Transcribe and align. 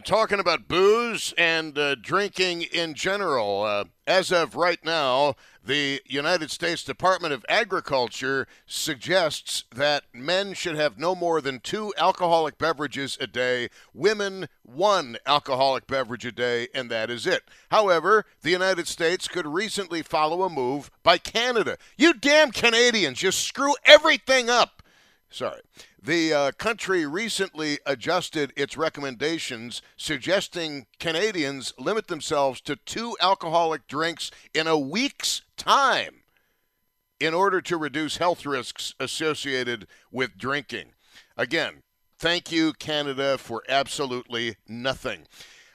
talking 0.00 0.40
about 0.40 0.68
booze 0.68 1.34
and 1.36 1.78
uh, 1.78 1.94
drinking 1.94 2.62
in 2.62 2.94
general. 2.94 3.62
Uh, 3.62 3.84
as 4.06 4.32
of 4.32 4.54
right 4.54 4.84
now, 4.84 5.34
the 5.64 6.02
United 6.06 6.50
States 6.50 6.84
Department 6.84 7.32
of 7.32 7.44
Agriculture 7.48 8.46
suggests 8.66 9.64
that 9.74 10.04
men 10.12 10.52
should 10.52 10.76
have 10.76 10.98
no 10.98 11.14
more 11.14 11.40
than 11.40 11.60
two 11.60 11.92
alcoholic 11.96 12.58
beverages 12.58 13.16
a 13.20 13.26
day, 13.26 13.68
women 13.94 14.48
one 14.62 15.16
alcoholic 15.26 15.86
beverage 15.86 16.26
a 16.26 16.32
day, 16.32 16.68
and 16.74 16.90
that 16.90 17.10
is 17.10 17.26
it. 17.26 17.44
However, 17.70 18.24
the 18.42 18.50
United 18.50 18.88
States 18.88 19.28
could 19.28 19.46
recently 19.46 20.02
follow 20.02 20.42
a 20.42 20.50
move 20.50 20.90
by 21.02 21.18
Canada. 21.18 21.78
You 21.96 22.14
damn 22.14 22.50
Canadians 22.50 23.22
you 23.22 23.32
screw 23.32 23.74
everything 23.84 24.50
up. 24.50 24.82
Sorry. 25.34 25.62
The 26.00 26.32
uh, 26.32 26.52
country 26.52 27.04
recently 27.04 27.80
adjusted 27.84 28.52
its 28.56 28.76
recommendations, 28.76 29.82
suggesting 29.96 30.86
Canadians 31.00 31.74
limit 31.76 32.06
themselves 32.06 32.60
to 32.60 32.76
two 32.76 33.16
alcoholic 33.20 33.88
drinks 33.88 34.30
in 34.54 34.68
a 34.68 34.78
week's 34.78 35.42
time 35.56 36.22
in 37.18 37.34
order 37.34 37.60
to 37.62 37.76
reduce 37.76 38.18
health 38.18 38.46
risks 38.46 38.94
associated 39.00 39.88
with 40.12 40.38
drinking. 40.38 40.92
Again, 41.36 41.82
thank 42.16 42.52
you, 42.52 42.72
Canada, 42.72 43.36
for 43.36 43.64
absolutely 43.68 44.54
nothing. 44.68 45.26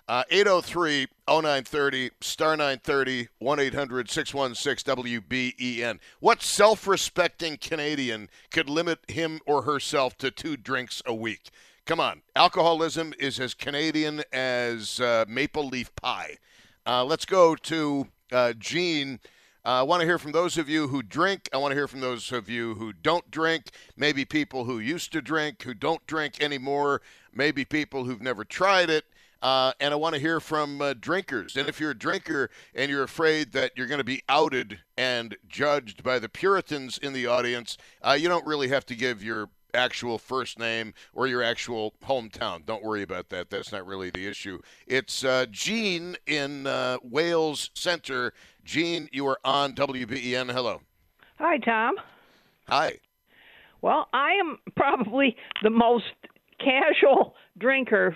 Uh, 0.10 0.24
803 0.32 1.06
0930, 1.28 2.10
star 2.20 2.58
930, 2.58 3.28
1 3.38 3.60
800 3.60 4.10
616 4.10 4.96
WBEN. 4.96 6.00
What 6.20 6.42
self 6.42 6.88
respecting 6.88 7.58
Canadian 7.58 8.28
could 8.50 8.72
limit 8.72 9.02
him 9.08 9.40
or 9.46 9.62
herself 9.62 10.18
to 10.18 10.32
two 10.32 10.58
drinks 10.58 11.04
a 11.06 11.14
week? 11.14 11.52
Come 11.86 12.00
on. 12.00 12.24
Alcoholism 12.36 13.14
is 13.20 13.40
as 13.40 13.54
Canadian 13.54 14.24
as 14.34 15.00
uh, 15.00 15.26
maple 15.28 15.68
leaf 15.68 15.96
pie. 15.96 16.38
Uh, 16.88 17.06
let's 17.06 17.26
go 17.26 17.56
to 17.56 18.08
uh, 18.32 18.54
Gene. 18.54 19.20
Uh, 19.64 19.82
I 19.82 19.84
want 19.84 20.02
to 20.02 20.08
hear 20.08 20.18
from 20.18 20.32
those 20.32 20.58
of 20.58 20.68
you 20.68 20.88
who 20.88 21.04
drink. 21.04 21.48
I 21.54 21.58
want 21.58 21.70
to 21.74 21.76
hear 21.76 21.88
from 21.88 22.02
those 22.02 22.32
of 22.32 22.50
you 22.50 22.74
who 22.74 22.94
don't 22.94 23.30
drink. 23.30 23.66
Maybe 23.96 24.26
people 24.26 24.66
who 24.66 24.80
used 24.80 25.12
to 25.12 25.22
drink, 25.22 25.62
who 25.62 25.76
don't 25.76 26.04
drink 26.08 26.42
anymore. 26.42 27.04
Maybe 27.32 27.64
people 27.64 28.06
who've 28.06 28.24
never 28.24 28.44
tried 28.44 28.90
it. 28.90 29.06
Uh, 29.42 29.72
and 29.80 29.94
I 29.94 29.98
want 29.98 30.16
to 30.16 30.22
hear 30.22 30.40
from 30.40 30.82
uh, 30.82 30.94
drinkers. 31.00 31.56
And 31.56 31.70
if 31.70 31.80
you're 31.80 31.92
a 31.92 31.98
drinker 31.98 32.50
and 32.76 32.92
you're 32.92 33.04
afraid 33.04 33.54
that 33.54 33.72
you're 33.76 33.88
going 33.88 34.00
to 34.00 34.04
be 34.04 34.24
outed 34.28 34.80
and 34.98 35.38
judged 35.48 36.04
by 36.04 36.20
the 36.20 36.30
Puritans 36.30 36.98
in 36.98 37.14
the 37.14 37.28
audience, 37.28 37.78
uh, 38.02 38.18
you 38.20 38.28
don't 38.28 38.46
really 38.46 38.68
have 38.70 38.86
to 38.88 38.96
give 38.96 39.24
your 39.24 39.50
actual 39.74 40.18
first 40.18 40.60
name 40.60 40.94
or 41.14 41.28
your 41.28 41.44
actual 41.44 41.94
hometown. 42.04 42.66
Don't 42.66 42.84
worry 42.84 43.04
about 43.04 43.30
that. 43.30 43.50
That's 43.50 43.72
not 43.72 43.86
really 43.86 44.10
the 44.10 44.28
issue. 44.28 44.60
It's 44.88 45.24
uh, 45.24 45.46
Gene 45.52 46.18
in 46.26 46.68
uh, 46.68 46.98
Wales 47.04 47.70
Center. 47.74 48.34
Gene, 48.64 49.10
you 49.12 49.28
are 49.28 49.40
on 49.46 49.74
WBEN. 49.74 50.52
Hello. 50.52 50.82
Hi, 51.38 51.58
Tom. 51.60 51.96
Hi. 52.68 52.98
Well, 53.82 54.08
I 54.12 54.32
am 54.34 54.58
probably 54.76 55.38
the 55.64 55.70
most 55.70 56.06
casual 56.60 57.36
drinker 57.58 58.16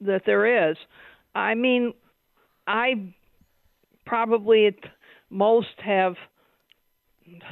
that 0.00 0.22
there 0.26 0.70
is. 0.70 0.76
I 1.34 1.54
mean, 1.54 1.94
I 2.66 3.14
probably 4.06 4.66
at 4.66 4.74
most 5.30 5.68
have 5.84 6.14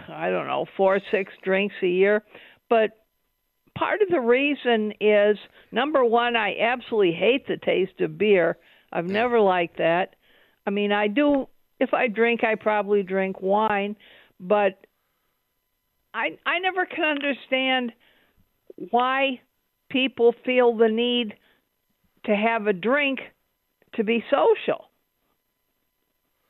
I 0.09 0.31
don't 0.31 0.49
know 0.49 0.67
four 0.77 1.01
six 1.11 1.33
drinks 1.45 1.75
a 1.83 1.87
year, 1.87 2.25
but 2.69 2.91
part 3.77 4.03
of 4.03 4.09
the 4.09 4.21
reason 4.21 4.93
is 5.01 5.39
number 5.71 6.05
one, 6.05 6.35
I 6.37 6.57
absolutely 6.59 7.13
hate 7.13 7.47
the 7.47 7.59
taste 7.59 8.01
of 8.01 8.19
beer. 8.19 8.59
I've 8.93 9.07
never 9.07 9.41
liked 9.41 9.79
that. 9.79 10.17
I 10.67 10.71
mean, 10.71 10.91
I 10.91 11.07
do 11.07 11.47
if 11.81 11.95
I 11.95 12.09
drink, 12.09 12.43
I 12.43 12.57
probably 12.57 13.03
drink 13.03 13.41
wine, 13.41 13.97
but 14.41 14.85
I 16.13 16.39
I 16.45 16.59
never 16.59 16.87
can 16.87 17.05
understand 17.05 17.93
why 18.91 19.41
people 19.91 20.35
feel 20.45 20.77
the 20.77 20.89
need 20.89 21.35
to 22.29 22.37
have 22.37 22.67
a 22.67 22.73
drink 22.73 23.21
to 23.95 24.05
be 24.05 24.23
social. 24.31 24.91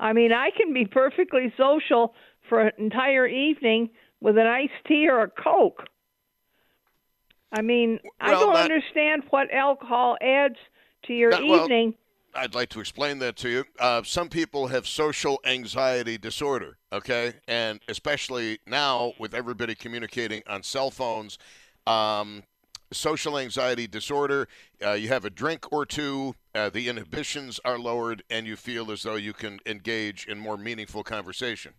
I 0.00 0.12
mean, 0.12 0.33
I 0.33 0.50
can 0.56 0.75
be 0.75 0.84
perfectly 0.84 1.53
social 1.56 2.15
for 2.49 2.61
an 2.61 2.72
entire 2.78 3.27
evening 3.27 3.91
with 4.21 4.37
an 4.39 4.47
iced 4.47 4.72
tea 4.87 5.09
or 5.09 5.22
a 5.22 5.28
Coke. 5.31 5.84
I 7.53 7.62
mean, 7.62 8.00
I 8.21 8.33
don't 8.33 8.53
that- 8.55 8.71
understand 8.71 9.22
what 9.31 9.53
alcohol 9.53 10.16
adds 10.21 10.56
to 11.05 11.15
your 11.15 11.31
That- 11.31 11.44
well, 11.44 11.65
evening. 11.65 11.95
I'd 12.34 12.55
like 12.55 12.69
to 12.71 12.81
explain 12.81 13.21
that 13.21 13.37
to 13.37 13.49
you. 13.49 13.65
Uh, 13.78 14.03
some 14.03 14.28
people 14.28 14.66
have 14.69 14.87
social 14.87 15.41
anxiety 15.45 16.19
disorder, 16.19 16.77
okay? 16.93 17.34
And 17.49 17.81
especially 17.89 18.59
now 18.66 19.15
with 19.19 19.34
everybody 19.34 19.75
communicating 19.75 20.43
on 20.47 20.62
cell 20.62 20.91
phones, 20.91 21.39
um, 21.87 22.43
social 22.93 23.38
anxiety 23.38 23.87
disorder, 23.87 24.49
uh, 24.84 24.93
you 24.93 25.09
have 25.09 25.25
a 25.25 25.31
drink 25.31 25.72
or 25.72 25.84
two, 25.84 26.34
uh, 26.54 26.71
the 26.71 26.88
inhibitions 26.88 27.60
are 27.65 27.78
lowered, 27.78 28.22
and 28.31 28.47
you 28.47 28.56
feel 28.56 28.91
as 28.91 29.03
though 29.03 29.16
you 29.16 29.32
can 29.32 29.59
engage 29.66 30.26
in 30.26 30.38
more 30.38 30.56
meaningful 30.56 31.03
conversation. 31.04 31.75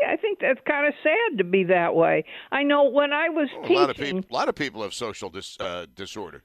Yeah, 0.00 0.12
I 0.12 0.16
think 0.16 0.40
that's 0.40 0.60
kind 0.66 0.86
of 0.86 0.94
sad 1.02 1.38
to 1.38 1.44
be 1.44 1.64
that 1.64 1.94
way. 1.94 2.24
I 2.52 2.62
know 2.62 2.84
when 2.90 3.12
I 3.12 3.28
was 3.28 3.48
A 3.56 3.62
teaching. 3.62 3.76
lot 3.76 3.90
of 3.90 3.96
people, 3.96 4.20
a 4.30 4.34
lot 4.34 4.48
of 4.48 4.54
people 4.54 4.82
have 4.82 4.92
social 4.92 5.30
dis, 5.30 5.56
uh, 5.58 5.86
disorder. 5.94 6.42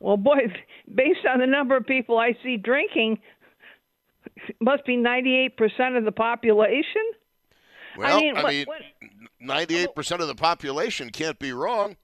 Well, 0.00 0.16
boy, 0.16 0.36
based 0.94 1.26
on 1.28 1.40
the 1.40 1.46
number 1.46 1.76
of 1.76 1.86
people 1.86 2.18
I 2.18 2.36
see 2.42 2.56
drinking, 2.56 3.18
must 4.60 4.84
be 4.86 4.96
98% 4.96 5.98
of 5.98 6.04
the 6.04 6.12
population. 6.12 7.02
Well, 7.98 8.16
I 8.16 8.20
mean, 8.20 8.34
mean, 8.34 8.44
what- 8.44 8.66
what- 8.66 8.82
ninety-eight 9.40 9.94
percent 9.94 10.22
of 10.22 10.28
the 10.28 10.34
population 10.34 11.10
can't 11.10 11.38
be 11.38 11.52
wrong. 11.52 11.96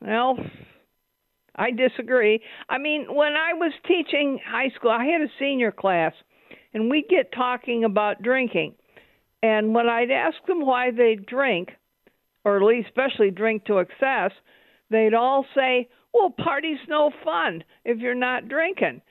Well, 0.00 0.38
I 1.56 1.70
disagree. 1.70 2.40
I 2.68 2.78
mean, 2.78 3.14
when 3.14 3.34
I 3.34 3.54
was 3.54 3.72
teaching 3.86 4.40
high 4.44 4.70
school, 4.70 4.90
I 4.90 5.04
had 5.04 5.22
a 5.22 5.30
senior 5.38 5.72
class, 5.72 6.12
and 6.72 6.90
we'd 6.90 7.08
get 7.08 7.32
talking 7.32 7.84
about 7.84 8.22
drinking. 8.22 8.74
And 9.42 9.74
when 9.74 9.88
I'd 9.88 10.10
ask 10.10 10.36
them 10.46 10.64
why 10.64 10.90
they 10.90 11.16
drink, 11.16 11.70
or 12.44 12.56
at 12.56 12.62
least 12.62 12.88
especially 12.88 13.30
drink 13.30 13.64
to 13.66 13.78
excess, 13.78 14.32
they'd 14.90 15.14
all 15.14 15.46
say, 15.54 15.88
"Well, 16.12 16.30
party's 16.30 16.86
no 16.88 17.10
fun 17.24 17.64
if 17.84 17.98
you're 17.98 18.14
not 18.14 18.48
drinking." 18.48 19.02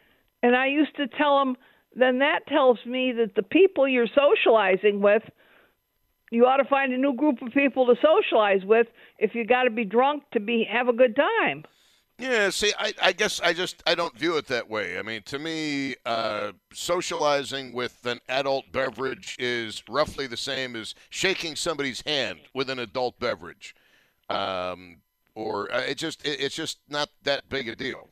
And 0.42 0.56
I 0.56 0.68
used 0.68 0.96
to 0.98 1.08
tell 1.08 1.40
them, 1.40 1.58
then 1.96 2.20
that 2.20 2.48
tells 2.48 2.80
me 2.86 3.14
that 3.14 3.36
the 3.36 3.44
people 3.44 3.88
you're 3.88 4.08
socializing 4.08 5.02
with 5.02 5.24
you 6.32 6.46
ought 6.46 6.58
to 6.58 6.66
find 6.66 6.92
a 6.92 6.98
new 6.98 7.14
group 7.14 7.42
of 7.42 7.54
people 7.54 7.86
to 7.86 7.96
socialize 8.02 8.66
with 8.66 8.88
if 9.20 9.36
you 9.36 9.46
got 9.46 9.64
to 9.64 9.70
be 9.70 9.86
drunk 9.86 10.24
to 10.34 10.40
be 10.40 10.68
have 10.70 10.88
a 10.88 10.94
good 10.94 11.16
time. 11.16 11.64
Yeah, 12.20 12.50
see, 12.52 12.72
I, 12.78 12.94
I 13.02 13.12
guess 13.12 13.40
I 13.42 13.54
just 13.54 13.84
I 13.86 13.96
don't 13.96 14.18
view 14.18 14.38
it 14.38 14.48
that 14.48 14.70
way. 14.70 14.98
I 14.98 15.02
mean, 15.02 15.24
to 15.24 15.40
me, 15.40 15.96
uh, 16.06 16.52
socializing 16.72 17.74
with 17.74 18.06
an 18.06 18.20
adult 18.30 18.66
beverage 18.72 19.36
is 19.40 19.84
roughly 19.90 20.28
the 20.28 20.38
same 20.38 20.76
as 20.76 20.96
shaking 21.10 21.56
somebody's 21.56 22.02
hand 22.02 22.40
with 22.54 22.70
an 22.70 22.80
adult 22.80 23.20
beverage. 23.20 23.76
Um, 24.30 24.98
or 25.36 25.74
uh, 25.74 25.82
it 25.82 25.96
just 25.96 26.26
it, 26.26 26.40
it's 26.40 26.56
just 26.56 26.80
not 26.88 27.10
that 27.24 27.50
big 27.50 27.68
a 27.68 27.76
deal. 27.76 28.10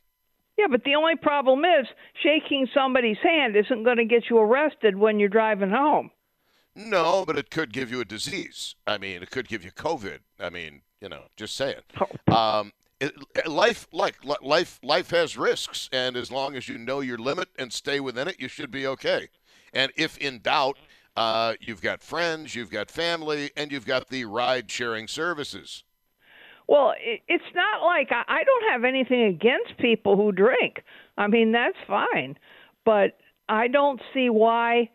Yeah, 0.62 0.68
but 0.70 0.84
the 0.84 0.94
only 0.94 1.16
problem 1.16 1.64
is 1.64 1.88
shaking 2.22 2.68
somebody's 2.72 3.16
hand 3.20 3.56
isn't 3.56 3.82
going 3.82 3.96
to 3.96 4.04
get 4.04 4.30
you 4.30 4.38
arrested 4.38 4.96
when 4.96 5.18
you're 5.18 5.28
driving 5.28 5.70
home. 5.70 6.12
No, 6.76 7.24
but 7.26 7.36
it 7.36 7.50
could 7.50 7.72
give 7.72 7.90
you 7.90 8.00
a 8.00 8.04
disease. 8.04 8.76
I 8.86 8.96
mean, 8.96 9.24
it 9.24 9.30
could 9.32 9.48
give 9.48 9.64
you 9.64 9.72
COVID. 9.72 10.20
I 10.38 10.50
mean, 10.50 10.82
you 11.00 11.08
know, 11.08 11.22
just 11.36 11.56
saying. 11.56 11.80
Um, 12.28 12.72
it, 13.00 13.12
life, 13.48 13.88
like 13.92 14.24
life, 14.24 14.78
life 14.84 15.10
has 15.10 15.36
risks, 15.36 15.88
and 15.92 16.16
as 16.16 16.30
long 16.30 16.54
as 16.54 16.68
you 16.68 16.78
know 16.78 17.00
your 17.00 17.18
limit 17.18 17.48
and 17.58 17.72
stay 17.72 17.98
within 17.98 18.28
it, 18.28 18.38
you 18.38 18.46
should 18.46 18.70
be 18.70 18.86
okay. 18.86 19.30
And 19.74 19.90
if 19.96 20.16
in 20.18 20.38
doubt, 20.38 20.78
uh, 21.16 21.54
you've 21.60 21.82
got 21.82 22.02
friends, 22.02 22.54
you've 22.54 22.70
got 22.70 22.88
family, 22.88 23.50
and 23.56 23.72
you've 23.72 23.86
got 23.86 24.10
the 24.10 24.26
ride-sharing 24.26 25.08
services. 25.08 25.82
Well, 26.72 26.94
it's 27.04 27.44
not 27.54 27.84
like 27.84 28.08
I 28.10 28.44
don't 28.44 28.72
have 28.72 28.84
anything 28.84 29.24
against 29.24 29.76
people 29.78 30.16
who 30.16 30.32
drink. 30.32 30.82
I 31.18 31.26
mean, 31.26 31.52
that's 31.52 31.76
fine. 31.86 32.38
But 32.86 33.18
I 33.46 33.68
don't 33.68 34.00
see 34.14 34.30
why 34.30 34.88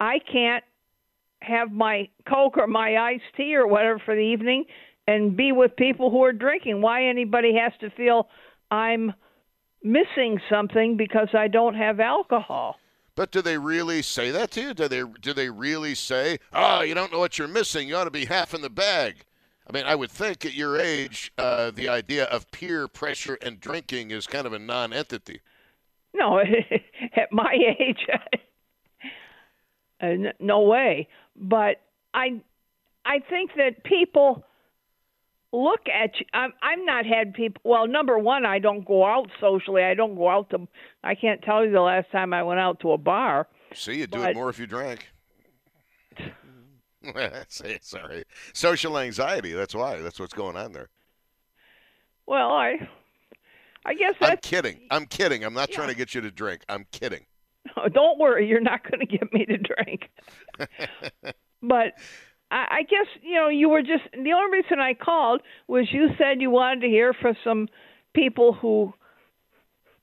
I 0.00 0.20
can't 0.20 0.64
have 1.42 1.70
my 1.70 2.08
Coke 2.26 2.56
or 2.56 2.66
my 2.66 2.96
iced 2.96 3.24
tea 3.36 3.54
or 3.54 3.66
whatever 3.66 4.00
for 4.02 4.14
the 4.14 4.22
evening 4.22 4.64
and 5.06 5.36
be 5.36 5.52
with 5.52 5.76
people 5.76 6.10
who 6.10 6.24
are 6.24 6.32
drinking. 6.32 6.80
Why 6.80 7.04
anybody 7.04 7.56
has 7.56 7.74
to 7.80 7.90
feel 7.94 8.28
I'm 8.70 9.12
missing 9.84 10.40
something 10.48 10.96
because 10.96 11.28
I 11.34 11.48
don't 11.48 11.74
have 11.74 12.00
alcohol. 12.00 12.76
But 13.16 13.32
do 13.32 13.42
they 13.42 13.58
really 13.58 14.00
say 14.00 14.30
that 14.30 14.50
to 14.52 14.62
you? 14.62 14.72
Do 14.72 14.88
they 14.88 15.02
do 15.20 15.34
they 15.34 15.50
really 15.50 15.94
say, 15.94 16.38
"Oh, 16.54 16.80
you 16.80 16.94
don't 16.94 17.12
know 17.12 17.18
what 17.18 17.38
you're 17.38 17.48
missing. 17.48 17.86
You 17.86 17.96
ought 17.96 18.04
to 18.04 18.10
be 18.10 18.24
half 18.24 18.54
in 18.54 18.62
the 18.62 18.70
bag"? 18.70 19.26
I 19.66 19.72
mean, 19.72 19.84
I 19.84 19.94
would 19.94 20.10
think 20.10 20.44
at 20.44 20.54
your 20.54 20.78
age, 20.78 21.32
uh, 21.38 21.70
the 21.70 21.88
idea 21.88 22.24
of 22.24 22.50
peer 22.50 22.88
pressure 22.88 23.38
and 23.40 23.60
drinking 23.60 24.10
is 24.10 24.26
kind 24.26 24.46
of 24.46 24.52
a 24.52 24.58
non-entity. 24.58 25.40
No, 26.14 26.40
at 27.16 27.32
my 27.32 27.54
age, 27.78 28.06
uh, 30.00 30.32
no 30.40 30.62
way. 30.62 31.08
But 31.36 31.80
I, 32.12 32.40
I 33.04 33.20
think 33.30 33.52
that 33.56 33.84
people 33.84 34.44
look 35.52 35.80
at 35.88 36.18
you. 36.18 36.26
I'm, 36.34 36.52
I'm 36.62 36.84
not 36.84 37.06
had 37.06 37.34
people. 37.34 37.60
Well, 37.64 37.86
number 37.86 38.18
one, 38.18 38.44
I 38.44 38.58
don't 38.58 38.84
go 38.84 39.06
out 39.06 39.28
socially. 39.40 39.82
I 39.82 39.94
don't 39.94 40.16
go 40.16 40.28
out 40.28 40.50
to. 40.50 40.66
I 41.02 41.14
can't 41.14 41.40
tell 41.42 41.64
you 41.64 41.70
the 41.70 41.80
last 41.80 42.10
time 42.10 42.34
I 42.34 42.42
went 42.42 42.60
out 42.60 42.80
to 42.80 42.92
a 42.92 42.98
bar. 42.98 43.46
See, 43.74 44.00
you 44.00 44.06
do 44.06 44.22
it 44.22 44.34
more 44.34 44.50
if 44.50 44.58
you 44.58 44.66
drank. 44.66 45.11
Sorry, 47.80 48.24
social 48.52 48.98
anxiety. 48.98 49.52
That's 49.52 49.74
why. 49.74 50.00
That's 50.00 50.20
what's 50.20 50.34
going 50.34 50.56
on 50.56 50.72
there. 50.72 50.88
Well, 52.26 52.50
I, 52.50 52.88
I 53.84 53.94
guess 53.94 54.14
I'm 54.20 54.36
kidding. 54.38 54.80
I'm 54.90 55.06
kidding. 55.06 55.44
I'm 55.44 55.54
not 55.54 55.70
yeah. 55.70 55.76
trying 55.76 55.88
to 55.88 55.96
get 55.96 56.14
you 56.14 56.20
to 56.20 56.30
drink. 56.30 56.62
I'm 56.68 56.86
kidding. 56.92 57.26
Oh, 57.76 57.88
don't 57.88 58.18
worry, 58.18 58.48
you're 58.48 58.60
not 58.60 58.82
going 58.88 59.00
to 59.00 59.06
get 59.06 59.32
me 59.32 59.44
to 59.46 59.56
drink. 59.56 60.10
but 61.62 61.94
I, 62.50 62.66
I 62.70 62.82
guess 62.82 63.06
you 63.22 63.34
know 63.34 63.48
you 63.48 63.68
were 63.68 63.82
just 63.82 64.04
the 64.12 64.32
only 64.32 64.58
reason 64.58 64.78
I 64.78 64.94
called 64.94 65.40
was 65.66 65.86
you 65.90 66.08
said 66.18 66.40
you 66.40 66.50
wanted 66.50 66.82
to 66.82 66.88
hear 66.88 67.12
from 67.14 67.34
some 67.42 67.68
people 68.14 68.52
who 68.52 68.92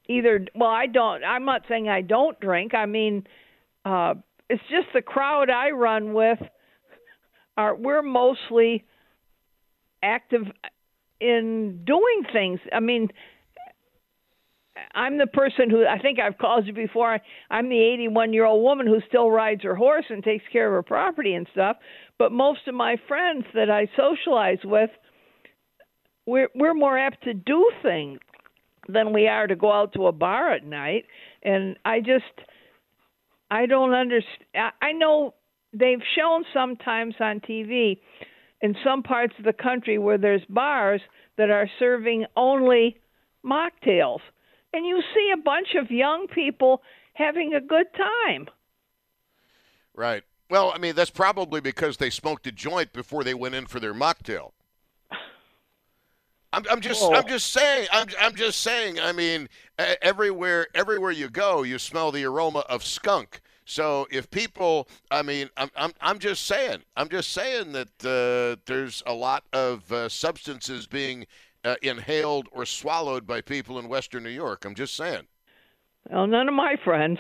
either 0.07 0.45
well 0.55 0.69
I 0.69 0.87
don't 0.87 1.23
I'm 1.23 1.45
not 1.45 1.63
saying 1.69 1.87
I 1.87 2.01
don't 2.01 2.39
drink. 2.39 2.73
I 2.73 2.85
mean 2.85 3.27
uh 3.85 4.15
it's 4.49 4.63
just 4.69 4.87
the 4.93 5.01
crowd 5.01 5.49
I 5.49 5.69
run 5.71 6.13
with 6.13 6.39
are 7.59 7.75
we're 7.75 8.01
mostly 8.01 8.85
active 10.01 10.43
in 11.19 11.81
doing 11.85 12.23
things. 12.31 12.61
I 12.71 12.79
mean, 12.79 13.09
I'm 14.95 15.17
the 15.17 15.27
person 15.27 15.69
who 15.69 15.85
I 15.85 15.99
think 15.99 16.19
I've 16.19 16.37
called 16.37 16.67
you 16.67 16.73
before. 16.73 17.19
I'm 17.51 17.67
the 17.67 17.81
81 17.81 18.31
year 18.31 18.45
old 18.45 18.63
woman 18.63 18.87
who 18.87 19.01
still 19.09 19.29
rides 19.29 19.63
her 19.63 19.75
horse 19.75 20.05
and 20.09 20.23
takes 20.23 20.45
care 20.53 20.67
of 20.67 20.73
her 20.73 20.83
property 20.83 21.33
and 21.33 21.47
stuff. 21.51 21.75
But 22.17 22.31
most 22.31 22.61
of 22.67 22.75
my 22.75 22.95
friends 23.09 23.43
that 23.53 23.69
I 23.69 23.89
socialize 23.97 24.59
with, 24.63 24.91
we're 26.25 26.49
we're 26.55 26.73
more 26.73 26.97
apt 26.97 27.25
to 27.25 27.33
do 27.33 27.71
things 27.83 28.19
than 28.87 29.11
we 29.11 29.27
are 29.27 29.47
to 29.47 29.55
go 29.57 29.73
out 29.73 29.91
to 29.93 30.07
a 30.07 30.13
bar 30.13 30.53
at 30.53 30.65
night. 30.65 31.03
And 31.43 31.75
I 31.83 31.99
just 31.99 32.23
I 33.51 33.65
don't 33.65 33.93
understand. 33.93 34.71
I 34.81 34.93
know 34.93 35.33
they've 35.73 36.01
shown 36.17 36.43
sometimes 36.53 37.15
on 37.19 37.39
TV 37.39 37.99
in 38.61 38.75
some 38.83 39.03
parts 39.03 39.33
of 39.37 39.45
the 39.45 39.53
country 39.53 39.97
where 39.97 40.17
there's 40.17 40.43
bars 40.49 41.01
that 41.37 41.49
are 41.49 41.69
serving 41.79 42.25
only 42.35 42.99
mocktails. 43.45 44.19
And 44.73 44.85
you 44.85 45.01
see 45.15 45.31
a 45.33 45.41
bunch 45.41 45.69
of 45.75 45.89
young 45.89 46.27
people 46.27 46.81
having 47.13 47.53
a 47.53 47.61
good 47.61 47.87
time. 47.95 48.47
Right. 49.93 50.23
Well, 50.49 50.71
I 50.73 50.77
mean, 50.77 50.95
that's 50.95 51.09
probably 51.09 51.61
because 51.61 51.97
they 51.97 52.09
smoked 52.09 52.47
a 52.47 52.51
joint 52.51 52.93
before 52.93 53.23
they 53.23 53.33
went 53.33 53.55
in 53.55 53.65
for 53.67 53.79
their 53.79 53.93
mocktail. 53.93 54.51
I'm, 56.51 56.63
I'm 56.69 56.81
just, 56.81 57.03
oh. 57.03 57.13
I'm 57.13 57.27
just 57.27 57.51
saying, 57.51 57.87
I'm, 57.91 58.07
I'm 58.19 58.35
just 58.35 58.61
saying. 58.61 58.99
I 58.99 59.11
mean, 59.11 59.49
everywhere, 59.77 60.67
everywhere 60.73 61.11
you 61.11 61.29
go, 61.29 61.61
you 61.61 61.77
smell 61.77 62.11
the 62.11 62.25
aroma 62.25 62.59
of 62.61 62.83
skunk. 62.83 63.41
So 63.69 64.07
if 64.09 64.31
people, 64.31 64.87
I 65.11 65.21
mean, 65.21 65.47
I'm, 65.55 65.69
I'm, 65.75 65.91
I'm 66.01 66.17
just 66.17 66.47
saying, 66.47 66.79
I'm 66.97 67.07
just 67.07 67.31
saying 67.31 67.71
that 67.73 67.87
uh, 68.03 68.59
there's 68.65 69.03
a 69.05 69.13
lot 69.13 69.43
of 69.53 69.91
uh, 69.91 70.09
substances 70.09 70.87
being 70.87 71.27
uh, 71.63 71.75
inhaled 71.83 72.47
or 72.51 72.65
swallowed 72.65 73.27
by 73.27 73.41
people 73.41 73.77
in 73.77 73.87
Western 73.87 74.23
New 74.23 74.31
York. 74.31 74.65
I'm 74.65 74.73
just 74.73 74.95
saying. 74.95 75.27
Well, 76.09 76.25
none 76.25 76.47
of 76.47 76.55
my 76.55 76.77
friends. 76.83 77.19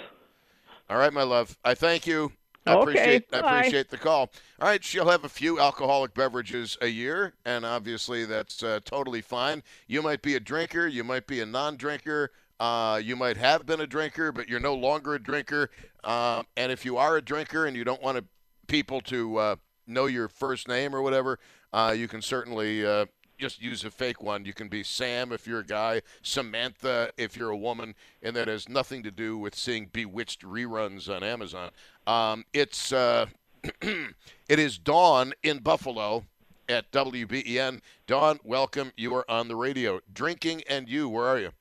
All 0.89 0.97
right, 0.97 1.13
my 1.13 1.21
love. 1.21 1.55
I 1.63 1.75
thank 1.75 2.07
you. 2.07 2.31
I 2.65 2.73
okay, 2.73 2.81
appreciate 2.81 3.25
I 3.31 3.37
appreciate 3.37 3.89
the 3.89 3.97
call. 3.97 4.31
All 4.59 4.67
right, 4.69 4.83
she'll 4.83 5.09
have 5.09 5.25
a 5.25 5.29
few 5.29 5.59
alcoholic 5.59 6.15
beverages 6.15 6.79
a 6.81 6.87
year, 6.87 7.35
and 7.45 7.63
obviously 7.63 8.25
that's 8.25 8.63
uh, 8.63 8.79
totally 8.83 9.21
fine. 9.21 9.61
You 9.87 10.01
might 10.01 10.23
be 10.23 10.33
a 10.33 10.39
drinker, 10.39 10.87
you 10.87 11.03
might 11.03 11.27
be 11.27 11.41
a 11.41 11.45
non-drinker. 11.45 12.31
Uh, 12.59 12.99
you 13.03 13.15
might 13.15 13.37
have 13.37 13.65
been 13.65 13.79
a 13.79 13.87
drinker, 13.87 14.31
but 14.31 14.49
you're 14.49 14.59
no 14.59 14.75
longer 14.75 15.15
a 15.15 15.19
drinker. 15.19 15.69
Uh, 16.03 16.43
and 16.57 16.71
if 16.71 16.83
you 16.83 16.97
are 16.97 17.17
a 17.17 17.21
drinker 17.21 17.65
and 17.65 17.75
you 17.75 17.83
don't 17.83 18.01
want 18.01 18.17
to, 18.17 18.23
people 18.67 19.01
to 19.01 19.37
uh, 19.37 19.55
know 19.87 20.05
your 20.05 20.27
first 20.27 20.67
name 20.67 20.93
or 20.93 21.01
whatever, 21.01 21.39
uh, 21.71 21.93
you 21.95 22.07
can 22.07 22.21
certainly 22.21 22.85
uh, 22.85 23.05
just 23.37 23.61
use 23.61 23.85
a 23.85 23.91
fake 23.91 24.21
one. 24.21 24.43
You 24.45 24.53
can 24.53 24.67
be 24.67 24.83
Sam 24.83 25.31
if 25.31 25.47
you're 25.47 25.59
a 25.59 25.65
guy, 25.65 26.01
Samantha 26.21 27.11
if 27.17 27.37
you're 27.37 27.49
a 27.49 27.57
woman, 27.57 27.95
and 28.21 28.35
that 28.35 28.47
has 28.47 28.67
nothing 28.67 29.03
to 29.03 29.11
do 29.11 29.37
with 29.37 29.55
seeing 29.55 29.89
Bewitched 29.91 30.43
reruns 30.43 31.09
on 31.13 31.23
Amazon. 31.23 31.71
Um, 32.05 32.43
it's 32.53 32.91
uh, 32.91 33.27
it 33.81 34.59
is 34.59 34.77
Dawn 34.77 35.33
in 35.43 35.59
Buffalo 35.59 36.25
at 36.67 36.91
WBEN. 36.91 37.79
Dawn, 38.05 38.39
welcome. 38.43 38.91
You 38.97 39.15
are 39.15 39.29
on 39.29 39.47
the 39.47 39.55
radio. 39.55 40.01
Drinking 40.11 40.63
and 40.69 40.89
you, 40.89 41.07
where 41.07 41.25
are 41.25 41.39
you? 41.39 41.51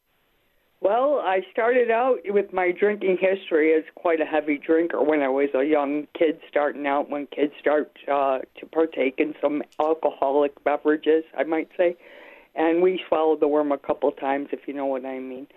Well, 0.81 1.21
I 1.25 1.41
started 1.51 1.91
out 1.91 2.19
with 2.27 2.53
my 2.53 2.71
drinking 2.71 3.19
history 3.21 3.75
as 3.75 3.83
quite 3.97 4.21
a 4.21 4.25
heavy 4.25 4.59
drinker 4.59 5.03
when 5.03 5.23
I 5.23 5.29
was 5.29 5.49
a 5.55 5.65
young 5.65 6.07
kid, 6.17 6.41
starting 6.49 6.87
out 6.87 7.11
when 7.11 7.27
kids 7.27 7.53
start 7.59 7.91
uh, 8.07 8.39
to 8.61 8.67
partake 8.67 9.17
in 9.19 9.35
some 9.41 9.63
alcoholic 9.81 10.63
beverages, 10.63 11.25
I 11.37 11.43
might 11.43 11.69
say. 11.77 11.97
And 12.55 12.81
we 12.81 13.01
swallowed 13.09 13.41
the 13.41 13.49
worm 13.49 13.73
a 13.73 13.79
couple 13.79 14.11
times, 14.13 14.49
if 14.53 14.69
you 14.69 14.75
know 14.75 14.87
what 14.87 15.05
I 15.05 15.19
mean. 15.19 15.49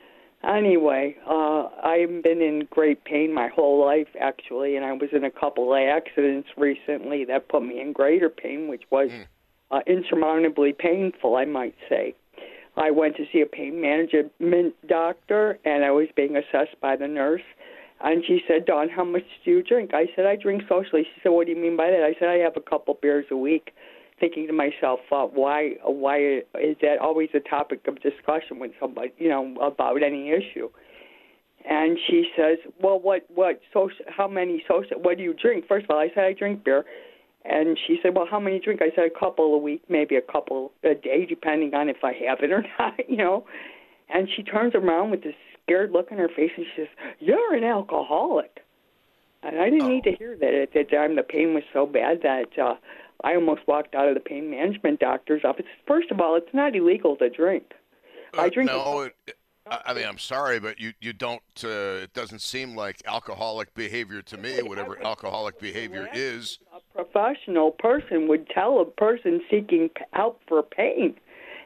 Anyway, 0.44 1.16
uh, 1.30 1.68
I've 1.84 2.24
been 2.24 2.42
in 2.42 2.68
great 2.72 3.04
pain 3.06 3.32
my 3.32 3.48
whole 3.48 3.80
life, 3.80 4.08
actually, 4.20 4.75
and 4.75 4.84
I 4.84 4.94
was 4.94 5.10
in 5.13 5.24
a 5.24 5.30
couple 5.30 5.72
of 5.72 5.80
accidents 5.80 6.50
recently 6.58 7.25
that 7.25 7.48
put 7.48 7.63
me 7.63 7.80
in 7.80 7.94
greater 7.94 8.30
pain, 8.30 8.68
which 8.68 8.84
was 8.90 9.12
mm. 9.12 9.28
uh, 9.70 9.82
insurmountably 9.86 10.74
painful, 10.74 11.36
I 11.36 11.46
might 11.46 11.75
say. 11.88 12.16
I 12.78 12.92
went 12.92 13.18
to 13.18 13.24
see 13.34 13.42
a 13.42 13.46
pain 13.46 13.82
management 13.82 14.75
doctor, 14.88 15.60
and 15.66 15.84
I 15.84 15.92
was 15.92 16.08
being 16.16 16.38
assessed 16.38 16.80
by 16.82 16.96
the 16.96 17.08
nurse. 17.08 17.42
And 18.04 18.24
she 18.25 18.42
said, 18.48 18.66
Dawn, 18.66 18.90
how 18.90 19.04
much 19.04 19.24
do 19.46 19.51
you 19.51 19.63
drink? 19.63 19.92
I 19.94 20.06
said, 20.16 20.25
I 20.25 20.36
drink 20.36 20.63
socially. 20.68 21.04
She 21.04 21.22
said, 21.22 21.30
What 21.30 21.46
do 21.46 21.54
you 21.54 21.60
mean 21.60 21.78
by 21.78 21.92
that? 21.92 22.04
I 22.04 22.16
said, 22.20 22.30
I 22.30 22.38
have 22.38 22.58
a 22.58 22.62
couple 22.62 22.98
beers 23.01 23.25
a 23.32 23.38
week. 23.38 23.72
Thinking 24.20 24.46
to 24.48 24.54
myself, 24.54 25.00
uh, 25.12 25.25
why, 25.25 25.72
why 25.84 26.42
is 26.62 26.78
that 26.82 27.00
always 27.01 27.30
a 27.34 27.40
topic 27.40 27.88
of 27.88 28.00
discussion 28.01 28.60
with 28.60 28.72
somebody, 28.80 29.12
you 29.18 29.30
know, 29.30 29.56
about 29.62 30.04
any 30.04 30.30
issue? 30.30 30.70
And 31.70 31.98
she 32.08 32.25
says, 32.36 32.58
Well, 32.82 33.00
what, 33.00 33.25
what, 33.34 33.60
social, 33.74 34.06
how 34.08 34.28
many 34.28 34.63
social, 34.68 35.00
what 35.01 35.18
do 35.18 35.24
you 35.24 35.34
drink? 35.34 35.66
First 35.68 35.86
of 35.86 35.92
all, 35.92 36.00
I 36.00 36.10
said, 36.16 36.24
I 36.24 36.34
drink 36.34 36.63
beer. 36.63 36.86
And 37.44 37.78
she 37.88 38.00
said, 38.02 38.16
"Well, 38.16 38.28
how 38.30 38.40
many 38.40 38.60
drink?" 38.60 38.82
I 38.82 38.94
said, 38.96 39.06
"A 39.06 39.20
couple 39.20 39.54
a 39.56 39.58
week, 39.58 39.84
maybe 39.90 40.16
a 40.16 40.22
couple 40.22 40.72
a 40.84 40.94
day, 40.94 41.26
depending 41.26 41.74
on 41.74 41.90
if 41.90 42.04
I 42.04 42.14
have 42.28 42.40
it 42.42 42.52
or 42.52 42.64
not." 42.80 43.10
You 43.10 43.18
know. 43.18 43.46
And 44.14 44.28
she 44.36 44.44
turns 44.44 44.76
around 44.76 45.12
with 45.12 45.24
this 45.24 45.36
scared 45.64 45.92
look 45.92 46.12
on 46.12 46.18
her 46.18 46.28
face, 46.28 46.52
and 46.56 46.66
she 46.66 46.82
says, 46.82 46.90
"You're 47.20 47.56
an 47.56 47.64
alcoholic." 47.64 48.60
And 49.44 49.60
I 49.60 49.66
didn't 49.70 49.84
oh. 49.84 49.90
need 49.90 50.04
to 50.04 50.12
hear 50.12 50.38
that 50.38 50.54
at 50.54 50.74
that 50.74 50.92
time. 50.92 51.16
The 51.16 51.24
pain 51.24 51.54
was 51.54 51.64
so 51.74 51.86
bad 51.86 52.22
that 52.22 52.60
uh, 52.62 52.76
I 53.24 53.36
almost 53.36 53.62
walked 53.68 53.96
out 53.96 54.08
of 54.08 54.14
the 54.14 54.20
pain 54.20 54.52
management 54.52 55.00
doctor's 55.00 55.44
office. 55.44 55.66
First 55.88 56.12
of 56.12 56.20
all, 56.20 56.36
it's 56.36 56.54
not 56.54 56.76
illegal 56.76 57.16
to 57.18 57.30
drink. 57.30 57.74
I 58.38 58.50
drink. 58.50 58.70
Uh, 58.70 58.76
no, 58.76 59.02
it, 59.02 59.16
I 59.68 59.82
I 59.88 59.94
mean, 59.94 60.06
I'm 60.06 60.18
sorry, 60.18 60.60
but 60.60 60.80
you 60.80 60.94
you 61.00 61.14
don't. 61.14 61.42
Uh, 61.64 62.04
it 62.04 62.14
doesn't 62.14 62.42
seem 62.42 62.76
like 62.76 63.02
alcoholic 63.06 63.74
behavior 63.74 64.22
to 64.24 64.38
me. 64.38 64.62
Whatever 64.62 65.04
alcoholic 65.04 65.60
behavior 65.60 66.10
is. 66.14 66.60
Professional 66.94 67.72
person 67.72 68.28
would 68.28 68.50
tell 68.50 68.80
a 68.80 68.86
person 68.86 69.42
seeking 69.50 69.90
help 70.14 70.40
for 70.48 70.62
pain. 70.64 71.16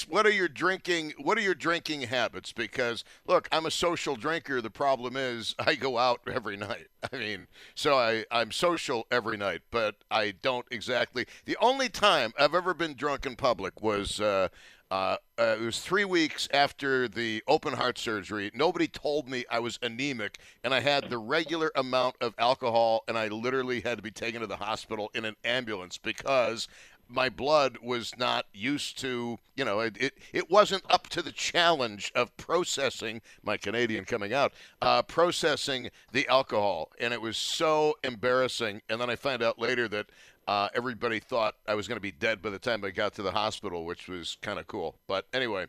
what 0.08 0.26
are 0.26 0.30
your 0.30 0.46
drinking? 0.46 1.12
What 1.18 1.36
are 1.36 1.40
your 1.40 1.54
drinking 1.54 2.02
habits? 2.02 2.52
Because 2.52 3.02
look, 3.26 3.48
I'm 3.50 3.66
a 3.66 3.70
social 3.70 4.14
drinker. 4.14 4.60
The 4.60 4.70
problem 4.70 5.16
is 5.16 5.56
I 5.66 5.74
go 5.74 5.98
out 5.98 6.20
every 6.32 6.56
night. 6.56 6.86
I 7.12 7.16
mean, 7.16 7.48
so 7.74 7.98
I 7.98 8.24
I'm 8.30 8.52
social 8.52 9.06
every 9.10 9.36
night, 9.36 9.62
but 9.72 9.96
I 10.08 10.34
don't 10.40 10.66
exactly. 10.70 11.26
The 11.46 11.56
only 11.60 11.88
time 11.88 12.32
I've 12.38 12.54
ever 12.54 12.74
been 12.74 12.94
drunk 12.94 13.26
in 13.26 13.36
public 13.36 13.82
was. 13.82 14.20
Uh, 14.20 14.48
uh, 14.94 15.16
uh, 15.40 15.56
it 15.60 15.64
was 15.64 15.80
three 15.80 16.04
weeks 16.04 16.46
after 16.54 17.08
the 17.08 17.42
open 17.48 17.72
heart 17.72 17.98
surgery. 17.98 18.52
Nobody 18.54 18.86
told 18.86 19.28
me 19.28 19.44
I 19.50 19.58
was 19.58 19.76
anemic, 19.82 20.38
and 20.62 20.72
I 20.72 20.78
had 20.78 21.10
the 21.10 21.18
regular 21.18 21.72
amount 21.74 22.14
of 22.20 22.32
alcohol, 22.38 23.02
and 23.08 23.18
I 23.18 23.26
literally 23.26 23.80
had 23.80 23.98
to 23.98 24.02
be 24.02 24.12
taken 24.12 24.40
to 24.42 24.46
the 24.46 24.54
hospital 24.54 25.10
in 25.12 25.24
an 25.24 25.34
ambulance 25.44 25.98
because 25.98 26.68
my 27.08 27.28
blood 27.28 27.78
was 27.82 28.16
not 28.16 28.46
used 28.54 28.96
to, 29.00 29.38
you 29.56 29.64
know, 29.64 29.80
it, 29.80 29.96
it, 29.98 30.14
it 30.32 30.48
wasn't 30.48 30.84
up 30.88 31.08
to 31.08 31.22
the 31.22 31.32
challenge 31.32 32.12
of 32.14 32.34
processing, 32.36 33.20
my 33.42 33.56
Canadian 33.56 34.04
coming 34.04 34.32
out, 34.32 34.52
uh, 34.80 35.02
processing 35.02 35.90
the 36.12 36.26
alcohol. 36.28 36.92
And 37.00 37.12
it 37.12 37.20
was 37.20 37.36
so 37.36 37.96
embarrassing. 38.04 38.80
And 38.88 39.00
then 39.00 39.10
I 39.10 39.16
found 39.16 39.42
out 39.42 39.58
later 39.58 39.88
that 39.88 40.06
uh, 40.46 40.68
everybody 40.74 41.20
thought 41.20 41.54
I 41.66 41.74
was 41.74 41.88
going 41.88 41.96
to 41.96 42.02
be 42.02 42.12
dead 42.12 42.42
by 42.42 42.50
the 42.50 42.58
time 42.58 42.84
I 42.84 42.90
got 42.90 43.14
to 43.14 43.22
the 43.22 43.32
hospital, 43.32 43.84
which 43.84 44.08
was 44.08 44.36
kind 44.42 44.58
of 44.58 44.66
cool. 44.66 44.96
But 45.06 45.26
anyway, 45.32 45.66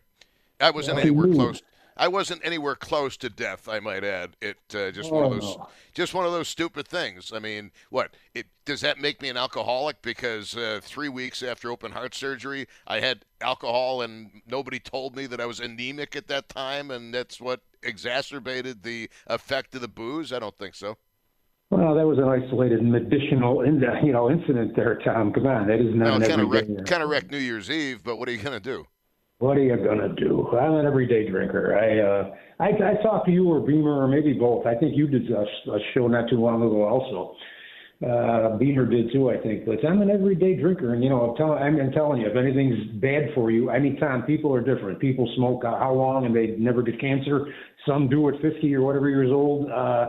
I 0.60 0.72
wasn't 0.72 1.00
anywhere 1.00 1.28
close. 1.34 1.62
I 1.98 2.10
wasn't 2.10 2.42
anywhere 2.44 2.76
close 2.76 3.16
to 3.18 3.30
death. 3.30 3.70
I 3.70 3.80
might 3.80 4.04
add. 4.04 4.32
It 4.42 4.58
uh, 4.76 4.92
just 4.92 5.14
one 5.14 5.24
of 5.24 5.32
Oh, 5.32 5.36
those, 5.36 5.58
no. 5.58 5.70
just 5.94 6.14
one 6.14 6.26
of 6.26 6.34
those 6.34 6.50
stupid 6.50 6.86
things. 6.90 7.32
I 7.34 7.40
mean, 7.40 7.72
what? 7.90 8.16
It 8.34 8.48
does 8.66 8.82
that 8.82 9.00
make 9.00 9.22
me 9.22 9.30
an 9.30 9.38
alcoholic 9.38 10.02
because 10.02 10.58
uh, 10.58 10.82
three 10.84 11.08
weeks 11.08 11.42
after 11.42 11.72
open 11.72 11.94
heart 11.94 12.14
surgery, 12.14 12.68
I 12.86 13.00
had 13.00 13.24
alcohol 13.40 14.02
and 14.02 14.42
nobody 14.46 14.78
told 14.78 15.16
me 15.16 15.26
that 15.28 15.40
I 15.40 15.46
was 15.46 15.62
anemic 15.62 16.18
at 16.18 16.28
that 16.28 16.50
time, 16.50 16.92
and 16.92 17.14
that's 17.14 17.40
what 17.40 17.62
exacerbated 17.82 18.84
the 18.84 19.10
effect 19.28 19.74
of 19.74 19.80
the 19.80 19.88
booze. 19.88 20.34
I 20.34 20.40
don't 20.40 20.58
think 20.58 20.76
so. 20.76 20.98
Well, 21.72 21.96
that 21.96 22.06
was 22.06 22.20
an 22.20 22.26
isolated 22.26 22.84
medicinal, 22.84 23.62
in, 23.62 23.84
you 24.04 24.14
know, 24.14 24.30
incident 24.30 24.76
there, 24.76 25.00
Tom. 25.04 25.34
Come 25.34 25.48
on, 25.48 25.68
that 25.68 25.80
is 25.80 25.96
not 25.96 26.22
an 26.22 26.30
kind 26.30 26.42
of 26.42 26.50
wrecked, 26.50 26.86
kind 26.86 27.02
of 27.02 27.10
wrecked 27.10 27.32
New 27.32 27.40
Year's 27.40 27.72
Eve, 27.72 28.04
but 28.04 28.18
what 28.18 28.30
are 28.30 28.32
you 28.32 28.42
gonna 28.42 28.60
do? 28.60 28.86
What 29.40 29.58
are 29.58 29.64
you 29.64 29.76
gonna 29.76 30.14
do? 30.16 30.48
I'm 30.58 30.76
an 30.76 30.86
everyday 30.86 31.28
drinker. 31.28 31.76
I 31.76 32.00
uh, 32.00 32.36
I, 32.60 32.92
I 32.92 33.04
talked 33.04 33.26
to 33.26 33.32
you 33.32 33.50
or 33.50 33.60
Beamer 33.60 34.04
or 34.04 34.08
maybe 34.08 34.34
both. 34.34 34.66
I 34.66 34.76
think 34.76 34.96
you 34.96 35.08
did 35.08 35.30
a, 35.32 35.42
a 35.42 35.80
show 35.94 36.08
not 36.08 36.30
too 36.30 36.38
long 36.38 36.62
ago 36.62 36.84
also. 36.84 37.36
Uh, 38.06 38.58
Beamer 38.58 38.86
did 38.86 39.12
too, 39.12 39.32
I 39.32 39.38
think. 39.38 39.66
But 39.66 39.84
I'm 39.86 40.02
an 40.02 40.10
everyday 40.10 40.56
drinker, 40.56 40.94
and 40.94 41.04
you 41.04 41.10
know, 41.10 41.32
I'm, 41.32 41.36
tell, 41.36 41.54
I'm, 41.54 41.80
I'm 41.80 41.92
telling 41.92 42.22
you, 42.22 42.28
if 42.28 42.36
anything's 42.36 43.02
bad 43.02 43.34
for 43.34 43.52
you, 43.52 43.72
I 43.72 43.80
mean, 43.80 43.98
Tom, 43.98 44.24
people 44.24 44.54
are 44.54 44.62
different. 44.62 45.00
People 45.00 45.32
smoke 45.36 45.64
uh, 45.66 45.80
how 45.80 45.94
long 45.94 46.26
and 46.26 46.36
they 46.36 46.56
never 46.60 46.84
get 46.84 47.00
cancer. 47.00 47.48
Some 47.88 48.08
do 48.10 48.30
at 48.30 48.40
50 48.42 48.74
or 48.76 48.82
whatever 48.82 49.10
years 49.10 49.32
old. 49.32 49.72
Uh, 49.72 50.08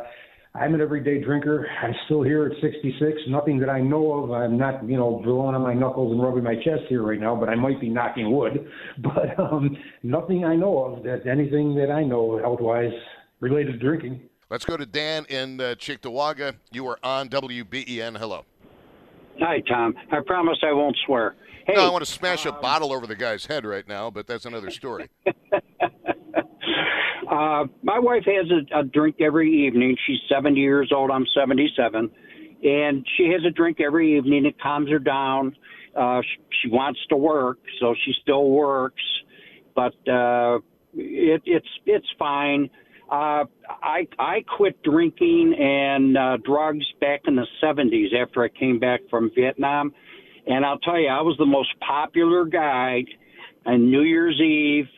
I'm 0.58 0.74
an 0.74 0.80
everyday 0.80 1.22
drinker. 1.22 1.66
I'm 1.82 1.94
still 2.06 2.22
here 2.22 2.46
at 2.46 2.52
66. 2.60 3.18
Nothing 3.28 3.58
that 3.58 3.68
I 3.68 3.80
know 3.80 4.12
of. 4.12 4.30
I'm 4.30 4.56
not, 4.56 4.88
you 4.88 4.96
know, 4.96 5.20
blowing 5.22 5.54
on 5.54 5.62
my 5.62 5.74
knuckles 5.74 6.12
and 6.12 6.22
rubbing 6.22 6.44
my 6.44 6.54
chest 6.56 6.82
here 6.88 7.02
right 7.02 7.20
now, 7.20 7.36
but 7.36 7.48
I 7.48 7.54
might 7.54 7.80
be 7.80 7.88
knocking 7.88 8.34
wood. 8.34 8.66
But 8.98 9.38
um, 9.38 9.76
nothing 10.02 10.44
I 10.44 10.56
know 10.56 10.78
of 10.78 11.02
that 11.04 11.26
anything 11.26 11.74
that 11.76 11.90
I 11.90 12.02
know 12.02 12.38
health-wise 12.38 12.92
related 13.40 13.72
to 13.72 13.78
drinking. 13.78 14.20
Let's 14.48 14.64
go 14.64 14.76
to 14.76 14.86
Dan 14.86 15.26
in 15.28 15.60
uh, 15.60 15.74
Cheektowaga. 15.76 16.54
You 16.72 16.86
are 16.86 16.98
on 17.02 17.28
WBEN. 17.28 18.16
Hello. 18.16 18.44
Hi, 19.40 19.60
Tom. 19.68 19.94
I 20.10 20.20
promise 20.26 20.58
I 20.62 20.72
won't 20.72 20.96
swear. 21.04 21.34
Hey, 21.66 21.74
no, 21.74 21.86
I 21.86 21.90
want 21.90 22.04
to 22.04 22.10
smash 22.10 22.46
a 22.46 22.52
bottle 22.52 22.92
over 22.92 23.06
the 23.06 23.16
guy's 23.16 23.44
head 23.44 23.66
right 23.66 23.86
now, 23.86 24.10
but 24.10 24.26
that's 24.26 24.46
another 24.46 24.70
story. 24.70 25.10
uh, 27.30 27.64
my 27.82 27.98
wife 27.98 28.24
has 28.26 28.46
a, 28.50 28.80
a 28.80 28.84
drink 28.84 29.16
every 29.20 29.66
evening. 29.66 29.96
She's 30.06 30.18
70 30.28 30.58
years 30.58 30.92
old. 30.94 31.10
I'm 31.10 31.26
77. 31.34 32.10
And 32.64 33.06
she 33.16 33.30
has 33.32 33.42
a 33.46 33.50
drink 33.50 33.80
every 33.80 34.16
evening. 34.16 34.46
It 34.46 34.60
calms 34.60 34.90
her 34.90 34.98
down. 34.98 35.56
Uh, 35.94 36.20
she, 36.22 36.42
she 36.62 36.68
wants 36.68 37.00
to 37.08 37.16
work, 37.16 37.58
so 37.80 37.94
she 38.04 38.12
still 38.22 38.50
works. 38.50 39.02
But 39.74 39.94
uh, 40.10 40.58
it, 40.94 41.42
it's 41.44 41.68
it's 41.84 42.06
fine. 42.18 42.70
Uh, 43.10 43.44
I 43.68 44.08
I 44.18 44.44
quit 44.56 44.82
drinking 44.82 45.54
and 45.58 46.16
uh, 46.16 46.36
drugs 46.44 46.84
back 47.00 47.22
in 47.26 47.36
the 47.36 47.46
70s 47.62 48.14
after 48.14 48.42
I 48.42 48.48
came 48.48 48.78
back 48.78 49.00
from 49.10 49.30
Vietnam, 49.34 49.92
and 50.46 50.64
I'll 50.64 50.78
tell 50.78 50.98
you, 50.98 51.08
I 51.08 51.20
was 51.22 51.36
the 51.38 51.46
most 51.46 51.70
popular 51.80 52.44
guy 52.46 53.04
on 53.64 53.90
New 53.90 54.02
Year's 54.02 54.40
Eve, 54.40 54.88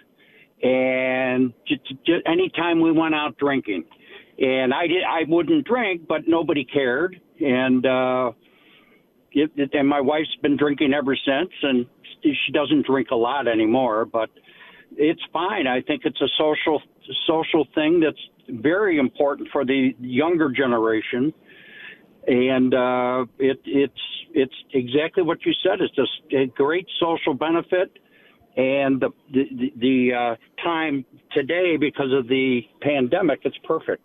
and 0.63 1.53
just, 1.67 1.83
just 2.05 2.27
anytime 2.27 2.81
we 2.81 2.93
went 2.93 3.15
out 3.15 3.37
drinking, 3.39 3.85
and 4.39 4.73
I 4.73 4.87
did 4.87 5.03
I 5.05 5.21
wouldn't 5.29 5.67
drink, 5.67 6.03
but 6.09 6.23
nobody 6.27 6.65
cared, 6.65 7.21
and 7.41 7.85
uh, 7.87 8.33
it, 9.33 9.51
it, 9.57 9.71
and 9.73 9.89
my 9.89 10.01
wife's 10.01 10.35
been 10.43 10.57
drinking 10.57 10.95
ever 10.95 11.17
since, 11.17 11.51
and 11.63 11.87
she 12.23 12.53
doesn't 12.53 12.87
drink 12.87 13.09
a 13.11 13.17
lot 13.17 13.47
anymore, 13.47 14.05
but 14.05 14.31
it's 14.97 15.23
fine. 15.33 15.67
I 15.67 15.81
think 15.83 16.03
it's 16.05 16.21
a 16.21 16.29
social 16.39 16.83
social 17.27 17.67
thing 17.75 18.01
that's 18.01 18.61
very 18.61 18.99
important 18.99 19.49
for 19.53 19.65
the 19.65 19.95
younger 20.01 20.51
generation. 20.51 21.33
and 22.29 22.75
uh, 22.75 23.25
it, 23.39 23.61
it's 23.65 24.03
it's 24.35 24.55
exactly 24.75 25.23
what 25.23 25.39
you 25.47 25.53
said. 25.63 25.81
It's 25.81 25.95
just 25.95 26.11
a 26.33 26.47
great 26.47 26.87
social 27.01 27.35
benefit, 27.35 27.99
and 28.59 29.01
the 29.01 29.11
the, 29.33 29.73
the 29.77 30.13
uh, 30.13 30.37
time 30.63 31.05
today 31.33 31.77
because 31.79 32.13
of 32.13 32.29
the 32.29 32.63
pandemic, 32.83 33.41
it's 33.45 33.57
perfect. 33.65 34.03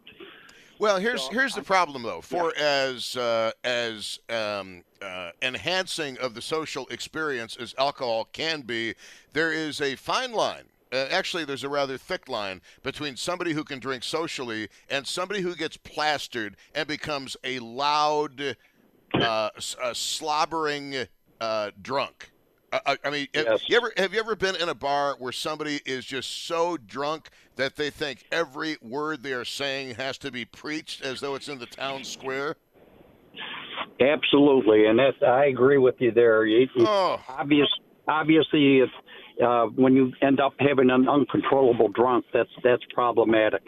Well, 0.79 0.99
here's 0.99 1.27
here's 1.29 1.55
the 1.55 1.63
problem 1.63 2.03
though. 2.03 2.21
For 2.21 2.53
as 2.57 3.17
uh, 3.17 3.51
as 3.63 4.19
um, 4.29 4.83
uh, 5.01 5.31
enhancing 5.41 6.17
of 6.19 6.35
the 6.35 6.41
social 6.41 6.85
experience 6.87 7.55
as 7.55 7.73
alcohol 7.77 8.29
can 8.31 8.61
be, 8.61 8.93
there 9.33 9.51
is 9.51 9.81
a 9.81 9.95
fine 9.95 10.33
line. 10.33 10.65
Uh, 10.91 11.07
actually, 11.09 11.45
there's 11.45 11.63
a 11.63 11.69
rather 11.69 11.97
thick 11.97 12.29
line 12.29 12.61
between 12.83 13.15
somebody 13.15 13.53
who 13.53 13.63
can 13.63 13.79
drink 13.79 14.03
socially 14.03 14.69
and 14.89 15.07
somebody 15.07 15.41
who 15.41 15.55
gets 15.55 15.75
plastered 15.77 16.55
and 16.75 16.87
becomes 16.87 17.35
a 17.43 17.57
loud, 17.57 18.55
uh, 19.15 19.49
slobbering 19.57 21.07
uh, 21.41 21.71
drunk. 21.81 22.32
I- 22.85 22.97
I, 23.03 23.09
mean, 23.09 23.27
have, 23.35 23.61
you 23.67 23.77
ever 23.77 23.93
have 23.97 24.13
you 24.13 24.19
ever 24.19 24.35
been 24.35 24.55
in 24.55 24.67
a 24.69 24.73
bar 24.73 25.15
where 25.19 25.31
somebody 25.31 25.79
is 25.85 26.05
just 26.05 26.45
so 26.47 26.77
drunk 26.77 27.29
that 27.55 27.75
they 27.75 27.89
think 27.89 28.25
every 28.31 28.77
word 28.81 29.21
they 29.23 29.33
are 29.33 29.45
saying 29.45 29.95
has 29.95 30.17
to 30.19 30.31
be 30.31 30.45
preached 30.45 31.03
as 31.03 31.19
though 31.19 31.35
it's 31.35 31.47
in 31.47 31.59
the 31.59 31.65
town 31.67 32.03
square? 32.03 32.55
Absolutely, 33.99 34.85
and 34.87 34.97
that 34.99 35.13
I 35.25 35.45
agree 35.45 35.77
with 35.77 35.95
you 35.99 36.11
there. 36.11 36.45
It, 36.45 36.69
it- 36.75 36.87
Oh. 36.87 37.21
obvious, 37.29 37.67
obviously, 38.07 38.79
if, 38.79 38.89
uh, 39.43 39.65
when 39.75 39.95
you 39.95 40.11
end 40.21 40.39
up 40.39 40.53
having 40.59 40.89
an 40.89 41.07
uncontrollable 41.07 41.89
drunk, 41.89 42.25
that's 42.33 42.49
that's 42.63 42.83
problematic. 42.93 43.61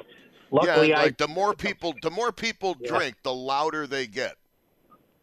Luckily, 0.51 0.89
yeah, 0.89 0.99
I 0.99 1.09
the 1.09 1.27
more 1.27 1.53
people, 1.53 1.93
the 2.01 2.11
more 2.11 2.31
people 2.31 2.75
drink, 2.85 3.15
the 3.23 3.33
louder 3.33 3.87
they 3.87 4.07
get. 4.07 4.35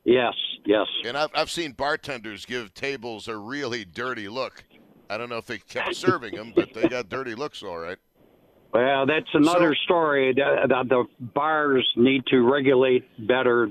Yes, 0.05 0.35
yes. 0.65 0.87
And 1.05 1.17
I've 1.17 1.31
I've 1.35 1.51
seen 1.51 1.73
bartenders 1.73 2.45
give 2.45 2.75
tables 2.75 3.29
a 3.29 3.37
really 3.37 3.85
dirty 3.85 4.29
look. 4.29 4.65
I 5.11 5.19
don't 5.19 5.29
know 5.29 5.39
if 5.39 5.47
they 5.47 5.59
kept 5.59 5.95
serving 5.97 6.35
them, 6.35 6.53
but 6.55 6.73
they 6.73 6.89
got 6.89 7.09
dirty 7.09 7.35
looks, 7.35 7.63
all 7.63 7.79
right. 7.79 7.99
Well, 8.73 9.05
that's 9.05 9.29
another 9.35 9.75
story. 9.75 10.33
The, 10.33 10.67
the, 10.67 10.85
the 10.89 11.05
bars 11.35 11.87
need 11.95 12.25
to 12.29 12.41
regulate 12.41 13.05
better 13.29 13.69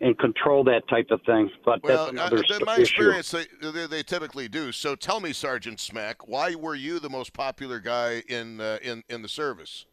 and 0.00 0.18
control 0.18 0.64
that 0.64 0.86
type 0.88 1.06
of 1.10 1.22
thing. 1.22 1.50
But 1.64 1.82
Well, 1.82 1.96
that's 1.96 2.08
uh, 2.08 2.10
another 2.10 2.36
in 2.38 2.44
st- 2.44 2.66
my 2.66 2.76
experience, 2.76 3.30
they, 3.30 3.46
they 3.62 3.86
they 3.86 4.02
typically 4.02 4.48
do. 4.48 4.70
So 4.70 4.94
tell 4.94 5.20
me, 5.20 5.32
Sergeant 5.32 5.80
Smack, 5.80 6.28
why 6.28 6.54
were 6.54 6.74
you 6.74 6.98
the 6.98 7.08
most 7.08 7.32
popular 7.32 7.80
guy 7.80 8.22
in 8.28 8.60
uh, 8.60 8.78
in 8.82 9.02
in 9.08 9.22
the 9.22 9.28
service? 9.28 9.86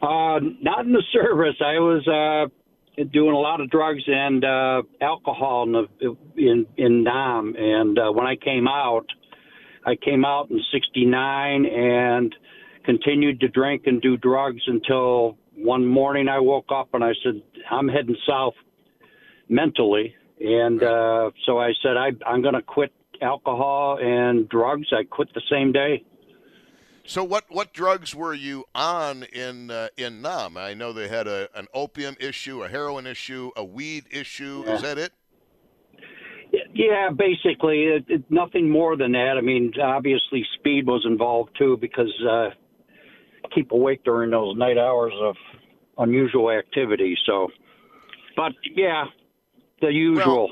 Uh, 0.00 0.40
not 0.62 0.86
in 0.86 0.92
the 0.92 1.02
service. 1.12 1.56
I 1.60 1.78
was 1.78 2.08
uh, 2.08 2.48
doing 3.12 3.34
a 3.34 3.38
lot 3.38 3.60
of 3.60 3.70
drugs 3.70 4.02
and 4.06 4.44
uh, 4.44 4.82
alcohol 5.00 5.64
in 5.64 5.72
the, 5.72 6.16
in 6.36 6.66
in 6.76 7.04
Nam. 7.04 7.54
And 7.56 7.98
uh, 7.98 8.10
when 8.12 8.26
I 8.26 8.36
came 8.36 8.68
out, 8.68 9.06
I 9.86 9.96
came 9.96 10.24
out 10.24 10.50
in 10.50 10.60
'69 10.72 11.66
and 11.66 12.34
continued 12.84 13.40
to 13.40 13.48
drink 13.48 13.82
and 13.86 14.00
do 14.00 14.16
drugs 14.16 14.62
until 14.66 15.38
one 15.54 15.86
morning 15.86 16.28
I 16.28 16.40
woke 16.40 16.70
up 16.74 16.88
and 16.94 17.04
I 17.04 17.12
said, 17.22 17.42
"I'm 17.70 17.88
heading 17.88 18.16
south 18.28 18.54
mentally." 19.48 20.14
And 20.40 20.82
uh, 20.82 21.30
so 21.44 21.58
I 21.58 21.72
said, 21.82 21.96
I, 21.96 22.10
"I'm 22.26 22.42
going 22.42 22.54
to 22.54 22.62
quit 22.62 22.92
alcohol 23.22 23.98
and 24.00 24.48
drugs." 24.48 24.88
I 24.92 25.04
quit 25.04 25.32
the 25.34 25.42
same 25.50 25.72
day. 25.72 26.04
So 27.04 27.24
what 27.24 27.44
what 27.48 27.72
drugs 27.72 28.14
were 28.14 28.34
you 28.34 28.64
on 28.74 29.24
in 29.32 29.70
uh, 29.70 29.88
in 29.96 30.22
Nam? 30.22 30.56
I 30.56 30.74
know 30.74 30.92
they 30.92 31.08
had 31.08 31.26
a 31.26 31.48
an 31.54 31.66
opium 31.74 32.16
issue, 32.20 32.62
a 32.62 32.68
heroin 32.68 33.06
issue, 33.06 33.50
a 33.56 33.64
weed 33.64 34.04
issue. 34.10 34.64
Is 34.66 34.82
that 34.82 34.98
it? 34.98 35.12
Yeah, 36.72 37.10
basically, 37.10 37.84
it, 37.84 38.04
it, 38.08 38.24
nothing 38.30 38.68
more 38.68 38.96
than 38.96 39.12
that. 39.12 39.34
I 39.38 39.40
mean, 39.40 39.72
obviously, 39.80 40.44
speed 40.58 40.86
was 40.86 41.04
involved 41.04 41.50
too 41.58 41.76
because 41.80 42.12
uh, 42.28 42.50
keep 43.54 43.72
awake 43.72 44.02
during 44.04 44.30
those 44.30 44.56
night 44.56 44.78
hours 44.78 45.12
of 45.20 45.36
unusual 45.98 46.50
activity. 46.50 47.16
So, 47.26 47.48
but 48.36 48.52
yeah, 48.74 49.04
the 49.80 49.92
usual. 49.92 50.50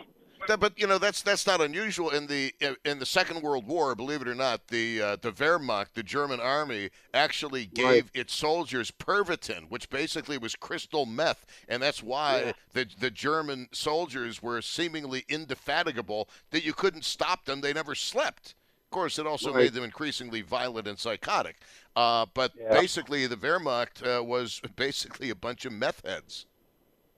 That- 0.49 0.61
but 0.61 0.79
you 0.79 0.87
know 0.87 0.99
that's 0.99 1.21
that's 1.23 1.47
not 1.47 1.61
unusual 1.61 2.09
in 2.11 2.27
the 2.27 2.53
in 2.85 2.99
the 2.99 3.07
Second 3.07 3.43
World 3.43 3.67
War. 3.67 3.95
Believe 3.95 4.23
it 4.23 4.29
or 4.29 4.35
not, 4.35 4.69
the 4.69 5.01
uh, 5.01 5.17
the 5.17 5.31
Wehrmacht, 5.31 5.93
the 5.95 6.03
German 6.03 6.41
army, 6.41 6.91
actually 7.15 7.67
gave 7.67 8.05
Right. 8.05 8.11
its 8.15 8.35
soldiers 8.35 8.91
Pervitin, 8.91 9.69
which 9.69 9.91
basically 9.91 10.39
was 10.39 10.57
crystal 10.57 11.05
meth, 11.07 11.45
and 11.69 11.83
that's 11.83 12.03
why 12.03 12.41
Yeah. 12.41 12.53
the 12.73 12.87
the 12.99 13.11
German 13.11 13.69
soldiers 13.73 14.43
were 14.43 14.63
seemingly 14.63 15.25
indefatigable. 15.29 16.29
That 16.51 16.65
you 16.65 16.73
couldn't 16.73 17.05
stop 17.05 17.45
them; 17.45 17.61
they 17.61 17.73
never 17.75 17.95
slept. 17.95 18.55
Of 18.87 18.91
course, 18.91 19.19
it 19.19 19.27
also 19.27 19.53
Right. 19.53 19.65
made 19.65 19.75
them 19.75 19.85
increasingly 19.85 20.41
violent 20.41 20.89
and 20.89 20.99
psychotic. 20.99 21.57
Uh, 21.95 22.25
but 22.33 22.53
Yeah. 22.59 22.71
basically, 22.73 23.27
the 23.27 23.37
Wehrmacht 23.37 24.03
uh, 24.03 24.25
was 24.25 24.61
basically 24.77 25.29
a 25.29 25.35
bunch 25.35 25.67
of 25.67 25.73
meth 25.75 26.07
heads. 26.07 26.47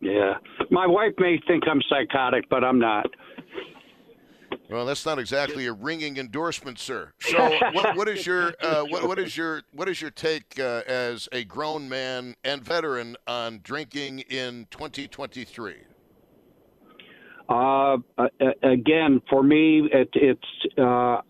Yeah, 0.01 0.35
my 0.71 0.87
wife 0.87 1.13
may 1.19 1.41
think 1.47 1.65
I'm 1.71 1.81
psychotic, 1.89 2.49
but 2.49 2.65
I'm 2.65 2.79
not. 2.79 3.07
Well, 4.71 4.87
that's 4.87 5.05
not 5.05 5.19
exactly 5.19 5.67
a 5.67 5.73
ringing 5.73 6.17
endorsement, 6.17 6.79
sir. 6.79 7.13
So, 7.19 7.39
what, 7.73 7.97
what 7.97 8.09
is 8.09 8.25
your 8.25 8.55
uh, 8.63 8.85
what, 8.85 9.07
what 9.07 9.19
is 9.19 9.37
your 9.37 9.63
what 9.73 9.89
is 9.89 10.01
your 10.01 10.11
take 10.11 10.59
uh, 10.61 10.83
as 10.87 11.29
a 11.33 11.45
grown 11.45 11.89
man 11.89 12.37
and 12.45 12.63
veteran 12.63 13.17
on 13.27 13.61
drinking 13.65 14.21
in 14.21 14.69
2023? 14.71 15.75
Uh, 17.49 17.97
again, 18.63 19.21
for 19.29 19.43
me, 19.43 19.89
it, 19.93 20.09
it's 20.15 20.79
uh, 20.79 21.21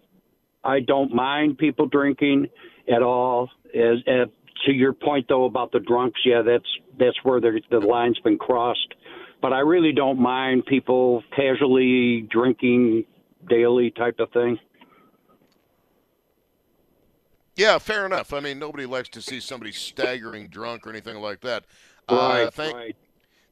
I 0.62 0.80
don't 0.80 1.14
mind 1.14 1.56
people 1.56 1.86
drinking 1.86 2.46
at 2.94 3.02
all. 3.02 3.48
As, 3.74 3.98
as 4.06 4.28
to 4.66 4.72
your 4.72 4.92
point 4.92 5.26
though 5.28 5.44
about 5.44 5.72
the 5.72 5.80
drunks, 5.80 6.20
yeah, 6.24 6.42
that's 6.42 6.66
that's 6.98 7.16
where 7.22 7.40
the 7.40 7.60
the 7.70 7.80
line's 7.80 8.18
been 8.20 8.38
crossed. 8.38 8.94
But 9.42 9.52
I 9.52 9.60
really 9.60 9.92
don't 9.92 10.20
mind 10.20 10.66
people 10.66 11.22
casually 11.34 12.26
drinking 12.30 13.04
daily 13.48 13.90
type 13.90 14.20
of 14.20 14.30
thing. 14.32 14.58
Yeah, 17.56 17.78
fair 17.78 18.06
enough. 18.06 18.32
I 18.32 18.40
mean, 18.40 18.58
nobody 18.58 18.86
likes 18.86 19.08
to 19.10 19.22
see 19.22 19.40
somebody 19.40 19.72
staggering 19.72 20.48
drunk 20.48 20.86
or 20.86 20.90
anything 20.90 21.16
like 21.16 21.40
that. 21.40 21.64
Right, 22.10 22.44
uh, 22.44 22.50
thank, 22.50 22.74
right. 22.74 22.96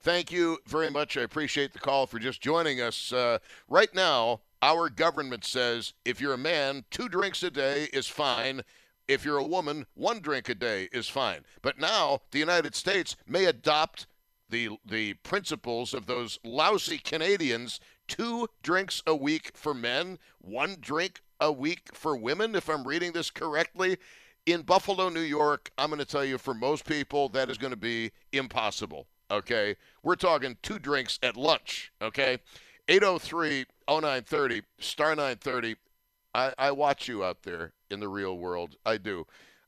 Thank 0.01 0.31
you 0.31 0.59
very 0.67 0.91
much. 0.91 1.17
I 1.17 1.23
appreciate 1.23 1.73
the 1.73 1.79
call 1.79 2.07
for 2.07 2.19
just 2.19 2.41
joining 2.41 2.81
us. 2.81 3.13
Uh, 3.13 3.39
right 3.69 3.93
now, 3.95 4.41
our 4.63 4.89
government 4.89 5.45
says 5.45 5.93
if 6.05 6.21
you're 6.21 6.33
a 6.33 6.39
man, 6.39 6.85
two 6.91 7.09
drinks 7.09 7.43
a 7.43 7.51
day 7.51 7.89
is 7.93 8.07
fine. 8.07 8.63
If 9.09 9.25
you're 9.25 9.39
a 9.39 9.43
woman, 9.43 9.87
one 9.95 10.21
drink 10.21 10.51
a 10.51 10.55
day 10.55 10.91
is 10.93 11.09
fine. 11.09 11.41
But 11.63 11.81
now 11.81 12.21
the 12.31 12.39
United 12.39 12.75
States 12.75 13.17
may 13.27 13.47
adopt 13.47 14.07
the 14.51 14.71
the 14.85 15.15
principles 15.15 15.95
of 15.95 16.07
those 16.07 16.39
lousy 16.45 16.99
Canadians: 16.99 17.81
two 18.07 18.49
drinks 18.63 19.03
a 19.07 19.17
week 19.17 19.53
for 19.55 19.73
men, 19.73 20.19
one 20.41 20.77
drink 20.79 21.23
a 21.41 21.51
week 21.51 21.89
for 21.95 22.17
women. 22.17 22.55
If 22.55 22.69
I'm 22.69 22.87
reading 22.87 23.13
this 23.13 23.31
correctly, 23.31 23.97
in 24.45 24.63
Buffalo, 24.63 25.09
New 25.09 25.21
York, 25.21 25.71
I'm 25.79 25.89
going 25.89 25.99
to 25.99 26.05
tell 26.05 26.25
you 26.25 26.37
for 26.37 26.55
most 26.55 26.85
people 26.85 27.31
that 27.31 27.51
is 27.51 27.59
going 27.59 27.73
to 27.73 27.77
be 27.77 28.13
impossible. 28.33 29.07
Okay, 29.31 29.77
we're 30.03 30.17
talking 30.17 30.57
two 30.63 30.79
drinks 30.79 31.19
at 31.23 31.37
lunch. 31.37 31.93
Okay, 32.03 32.39
803 32.89 33.65
0930 33.89 34.63
star 34.79 35.11
930. 35.11 35.77
I, 36.35 36.53
I 36.59 36.71
watch 36.73 37.09
you 37.09 37.25
out 37.25 37.43
there 37.43 37.73
in 37.91 38.01
the 38.01 38.09
real 38.09 38.37
world. 38.37 38.77
I 38.85 38.99
do. 38.99 39.27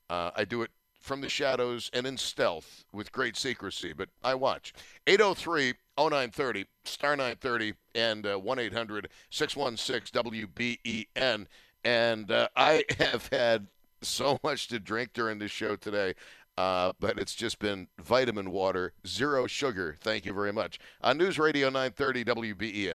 Uh, 0.09 0.31
I 0.35 0.45
do 0.45 0.63
it 0.63 0.71
from 1.01 1.21
the 1.21 1.29
shadows 1.29 1.91
and 1.93 2.07
in 2.07 2.17
stealth 2.17 2.85
with 2.93 3.11
great 3.11 3.37
secrecy, 3.37 3.93
but 3.93 4.09
I 4.23 4.35
watch. 4.35 4.73
803 5.07 5.75
0930, 5.97 6.67
star 6.85 7.17
930, 7.17 7.75
and 7.95 8.27
uh, 8.27 8.37
1 8.37 8.59
800 8.59 9.09
616 9.31 10.23
WBEN. 10.23 11.47
And 11.85 12.31
uh, 12.31 12.49
I 12.57 12.85
have 12.99 13.29
had 13.29 13.67
so 14.03 14.39
much 14.43 14.69
to 14.69 14.79
drink 14.79 15.13
during 15.13 15.39
this 15.39 15.51
show 15.51 15.77
today. 15.77 16.15
Uh, 16.57 16.93
but 17.01 17.19
it's 17.19 17.35
just 17.35 17.59
been 17.59 17.89
vitamin 18.03 18.51
water, 18.51 18.93
zero 19.07 19.47
sugar. 19.47 19.97
Thank 20.01 20.27
you 20.27 20.35
very 20.35 20.53
much. 20.53 20.79
On 21.01 21.17
News 21.17 21.39
Radio 21.39 21.69
930 21.69 22.25
WBEN. 22.25 22.93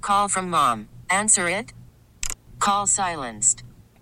Call 0.00 0.28
from 0.28 0.50
mom. 0.50 0.88
Answer 1.08 1.48
it. 1.48 1.72
Call 2.58 2.86
silenced. 2.86 3.62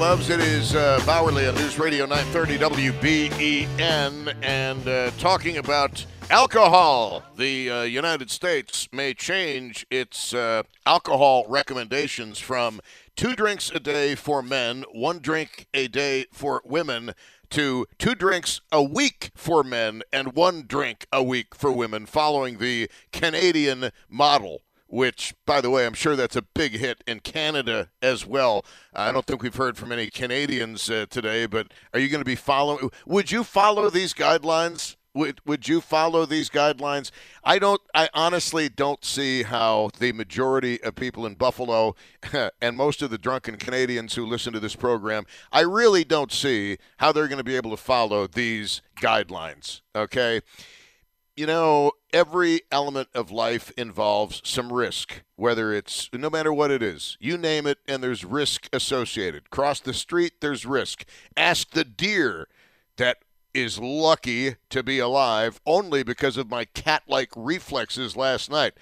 Loves 0.00 0.30
it 0.30 0.40
is 0.40 0.74
uh, 0.74 0.98
Bauerle 1.02 1.46
on 1.50 1.54
News 1.56 1.78
Radio 1.78 2.06
930 2.06 2.88
WBEN 2.88 4.34
and 4.42 4.88
uh, 4.88 5.10
talking 5.18 5.58
about 5.58 6.06
alcohol. 6.30 7.22
The 7.36 7.70
uh, 7.70 7.82
United 7.82 8.30
States 8.30 8.88
may 8.92 9.12
change 9.12 9.86
its 9.90 10.32
uh, 10.32 10.62
alcohol 10.86 11.44
recommendations 11.50 12.38
from 12.38 12.80
two 13.14 13.36
drinks 13.36 13.70
a 13.72 13.78
day 13.78 14.14
for 14.14 14.42
men, 14.42 14.86
one 14.90 15.18
drink 15.18 15.66
a 15.74 15.86
day 15.86 16.24
for 16.32 16.62
women, 16.64 17.12
to 17.50 17.86
two 17.98 18.14
drinks 18.14 18.62
a 18.72 18.82
week 18.82 19.32
for 19.34 19.62
men 19.62 20.02
and 20.10 20.32
one 20.32 20.64
drink 20.66 21.04
a 21.12 21.22
week 21.22 21.54
for 21.54 21.70
women, 21.70 22.06
following 22.06 22.56
the 22.56 22.90
Canadian 23.12 23.90
model 24.08 24.62
which, 24.90 25.34
by 25.46 25.60
the 25.60 25.70
way, 25.70 25.86
I'm 25.86 25.94
sure 25.94 26.16
that's 26.16 26.36
a 26.36 26.42
big 26.42 26.72
hit 26.72 27.02
in 27.06 27.20
Canada 27.20 27.90
as 28.02 28.26
well. 28.26 28.64
I 28.92 29.12
don't 29.12 29.24
think 29.24 29.42
we've 29.42 29.54
heard 29.54 29.76
from 29.76 29.92
any 29.92 30.10
Canadians 30.10 30.90
uh, 30.90 31.06
today, 31.08 31.46
but 31.46 31.72
are 31.94 32.00
you 32.00 32.08
going 32.08 32.20
to 32.20 32.24
be 32.24 32.34
following? 32.34 32.90
Would 33.06 33.30
you 33.30 33.44
follow 33.44 33.88
these 33.88 34.12
guidelines? 34.12 34.96
Would 35.14 35.40
Would 35.44 35.68
you 35.68 35.80
follow 35.80 36.24
these 36.24 36.50
guidelines? 36.50 37.10
I 37.42 37.58
don't. 37.58 37.80
I 37.94 38.08
honestly 38.14 38.68
don't 38.68 39.04
see 39.04 39.42
how 39.42 39.90
the 39.98 40.12
majority 40.12 40.80
of 40.82 40.94
people 40.94 41.26
in 41.26 41.34
Buffalo 41.34 41.96
and 42.62 42.76
most 42.76 43.02
of 43.02 43.10
the 43.10 43.18
drunken 43.18 43.56
Canadians 43.56 44.14
who 44.14 44.24
listen 44.24 44.52
to 44.52 44.60
this 44.60 44.76
program, 44.76 45.24
I 45.50 45.62
really 45.62 46.04
don't 46.04 46.30
see 46.30 46.78
how 46.98 47.10
they're 47.10 47.26
going 47.26 47.38
to 47.38 47.44
be 47.44 47.56
able 47.56 47.72
to 47.72 47.76
follow 47.76 48.28
these 48.28 48.82
guidelines. 49.00 49.80
Okay 49.96 50.42
you 51.40 51.46
know, 51.46 51.92
every 52.12 52.60
element 52.70 53.08
of 53.14 53.30
life 53.30 53.72
involves 53.78 54.42
some 54.44 54.70
risk, 54.70 55.22
whether 55.36 55.72
it's 55.72 56.10
no 56.12 56.28
matter 56.28 56.52
what 56.52 56.70
it 56.70 56.82
is. 56.82 57.16
You 57.18 57.38
name 57.38 57.66
it, 57.66 57.78
and 57.88 58.02
there's 58.02 58.26
risk 58.26 58.68
associated. 58.74 59.48
Cross 59.48 59.80
the 59.80 59.94
street, 59.94 60.34
there's 60.42 60.66
risk. 60.66 61.06
Ask 61.38 61.70
the 61.70 61.82
deer 61.82 62.46
that 62.98 63.24
is 63.54 63.78
lucky 63.78 64.56
to 64.68 64.82
be 64.82 64.98
alive 64.98 65.62
only 65.64 66.02
because 66.02 66.36
of 66.36 66.50
my 66.50 66.66
cat 66.66 67.04
like 67.08 67.30
reflexes 67.34 68.18
last 68.18 68.50
night. 68.50 68.74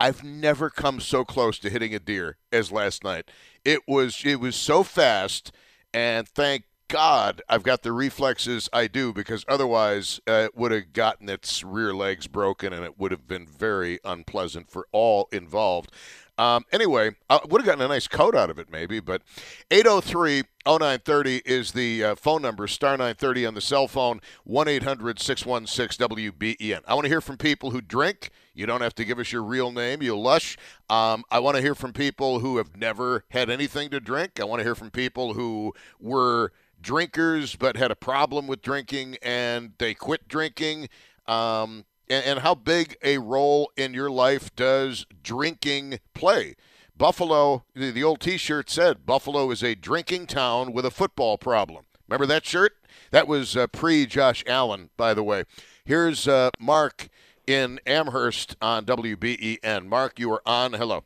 I've 0.00 0.24
never 0.24 0.68
come 0.68 0.98
so 0.98 1.24
close 1.24 1.60
to 1.60 1.70
hitting 1.70 1.94
a 1.94 2.00
deer 2.00 2.38
as 2.50 2.72
last 2.72 3.04
night. 3.04 3.30
It 3.64 3.82
was 3.86 4.22
it 4.24 4.40
was 4.40 4.56
so 4.56 4.82
fast 4.82 5.52
and 5.94 6.26
thank 6.26 6.64
God 6.90 7.40
I've 7.48 7.62
got 7.62 7.82
the 7.82 7.92
reflexes 7.92 8.68
I 8.72 8.88
do 8.88 9.12
because 9.12 9.44
otherwise 9.46 10.20
uh, 10.28 10.32
it 10.32 10.56
would 10.56 10.72
have 10.72 10.92
gotten 10.92 11.28
its 11.28 11.62
rear 11.62 11.94
legs 11.94 12.26
broken 12.26 12.72
and 12.72 12.84
it 12.84 12.98
would 12.98 13.12
have 13.12 13.28
been 13.28 13.46
very 13.46 14.00
unpleasant 14.04 14.68
for 14.68 14.88
all 14.90 15.28
involved. 15.30 15.92
Um, 16.36 16.64
anyway, 16.72 17.10
I 17.28 17.38
would 17.48 17.60
have 17.60 17.66
gotten 17.66 17.82
a 17.82 17.88
nice 17.88 18.08
coat 18.08 18.34
out 18.34 18.50
of 18.50 18.58
it 18.58 18.72
maybe, 18.72 18.98
but 18.98 19.22
803 19.70 20.42
0930 20.66 21.42
is 21.44 21.72
the 21.72 22.02
uh, 22.02 22.14
phone 22.14 22.42
number, 22.42 22.66
star 22.66 22.92
930 22.92 23.46
on 23.46 23.54
the 23.54 23.60
cell 23.60 23.86
phone, 23.86 24.20
1 24.44 24.66
800 24.66 25.20
616 25.20 26.08
WBEN. 26.08 26.80
I 26.88 26.94
want 26.94 27.04
to 27.04 27.08
hear 27.08 27.20
from 27.20 27.36
people 27.36 27.70
who 27.70 27.80
drink. 27.80 28.30
You 28.54 28.66
don't 28.66 28.80
have 28.80 28.94
to 28.96 29.04
give 29.04 29.18
us 29.18 29.30
your 29.32 29.42
real 29.42 29.70
name, 29.70 30.02
you 30.02 30.18
lush. 30.18 30.56
Um, 30.88 31.24
I 31.30 31.38
want 31.38 31.56
to 31.56 31.62
hear 31.62 31.74
from 31.74 31.92
people 31.92 32.40
who 32.40 32.56
have 32.56 32.76
never 32.76 33.24
had 33.28 33.48
anything 33.48 33.90
to 33.90 34.00
drink. 34.00 34.40
I 34.40 34.44
want 34.44 34.60
to 34.60 34.64
hear 34.64 34.74
from 34.74 34.90
people 34.90 35.34
who 35.34 35.74
were 36.00 36.52
drinkers 36.80 37.56
but 37.56 37.76
had 37.76 37.90
a 37.90 37.96
problem 37.96 38.46
with 38.46 38.62
drinking 38.62 39.16
and 39.22 39.72
they 39.78 39.94
quit 39.94 40.28
drinking. 40.28 40.88
Um, 41.26 41.84
and, 42.08 42.24
and 42.24 42.38
how 42.40 42.54
big 42.54 42.96
a 43.02 43.18
role 43.18 43.70
in 43.76 43.94
your 43.94 44.10
life 44.10 44.54
does 44.56 45.06
drinking 45.22 46.00
play? 46.14 46.54
Buffalo, 46.96 47.64
the, 47.74 47.90
the 47.90 48.04
old 48.04 48.20
t 48.20 48.36
shirt 48.36 48.68
said, 48.68 49.06
Buffalo 49.06 49.50
is 49.50 49.62
a 49.62 49.74
drinking 49.74 50.26
town 50.26 50.72
with 50.72 50.84
a 50.84 50.90
football 50.90 51.38
problem. 51.38 51.84
Remember 52.08 52.26
that 52.26 52.44
shirt? 52.44 52.72
That 53.10 53.26
was 53.26 53.56
uh, 53.56 53.68
pre 53.68 54.04
Josh 54.04 54.44
Allen, 54.46 54.90
by 54.96 55.14
the 55.14 55.22
way. 55.22 55.44
Here's 55.84 56.28
uh, 56.28 56.50
Mark 56.58 57.08
in 57.46 57.80
Amherst 57.86 58.56
on 58.60 58.84
WBEN. 58.84 59.86
Mark, 59.86 60.18
you 60.18 60.30
are 60.32 60.42
on. 60.44 60.74
Hello. 60.74 61.04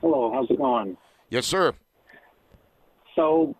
Hello, 0.00 0.32
how's 0.32 0.50
it 0.50 0.58
going? 0.58 0.96
Yes, 1.30 1.46
sir. 1.46 1.72
So, 3.14 3.54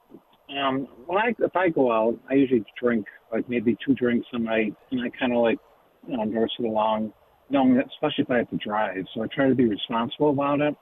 um, 0.56 0.88
when 1.06 1.18
I 1.18 1.34
if 1.38 1.54
I 1.54 1.68
go 1.68 1.92
out, 1.92 2.18
I 2.30 2.34
usually 2.34 2.64
drink 2.80 3.06
like 3.32 3.48
maybe 3.48 3.76
two 3.84 3.94
drinks 3.94 4.26
a 4.32 4.38
night, 4.38 4.74
and 4.90 5.00
I 5.02 5.10
kind 5.18 5.32
of 5.32 5.38
like 5.38 5.58
you 6.06 6.16
know 6.16 6.24
nurse 6.24 6.52
it 6.58 6.64
along, 6.64 7.12
knowing 7.50 7.74
that 7.74 7.86
especially 7.86 8.24
if 8.24 8.30
I 8.30 8.38
have 8.38 8.50
to 8.50 8.56
drive. 8.56 9.04
So 9.14 9.22
I 9.22 9.26
try 9.26 9.48
to 9.48 9.54
be 9.54 9.66
responsible 9.66 10.30
about 10.30 10.60
it. 10.60 10.74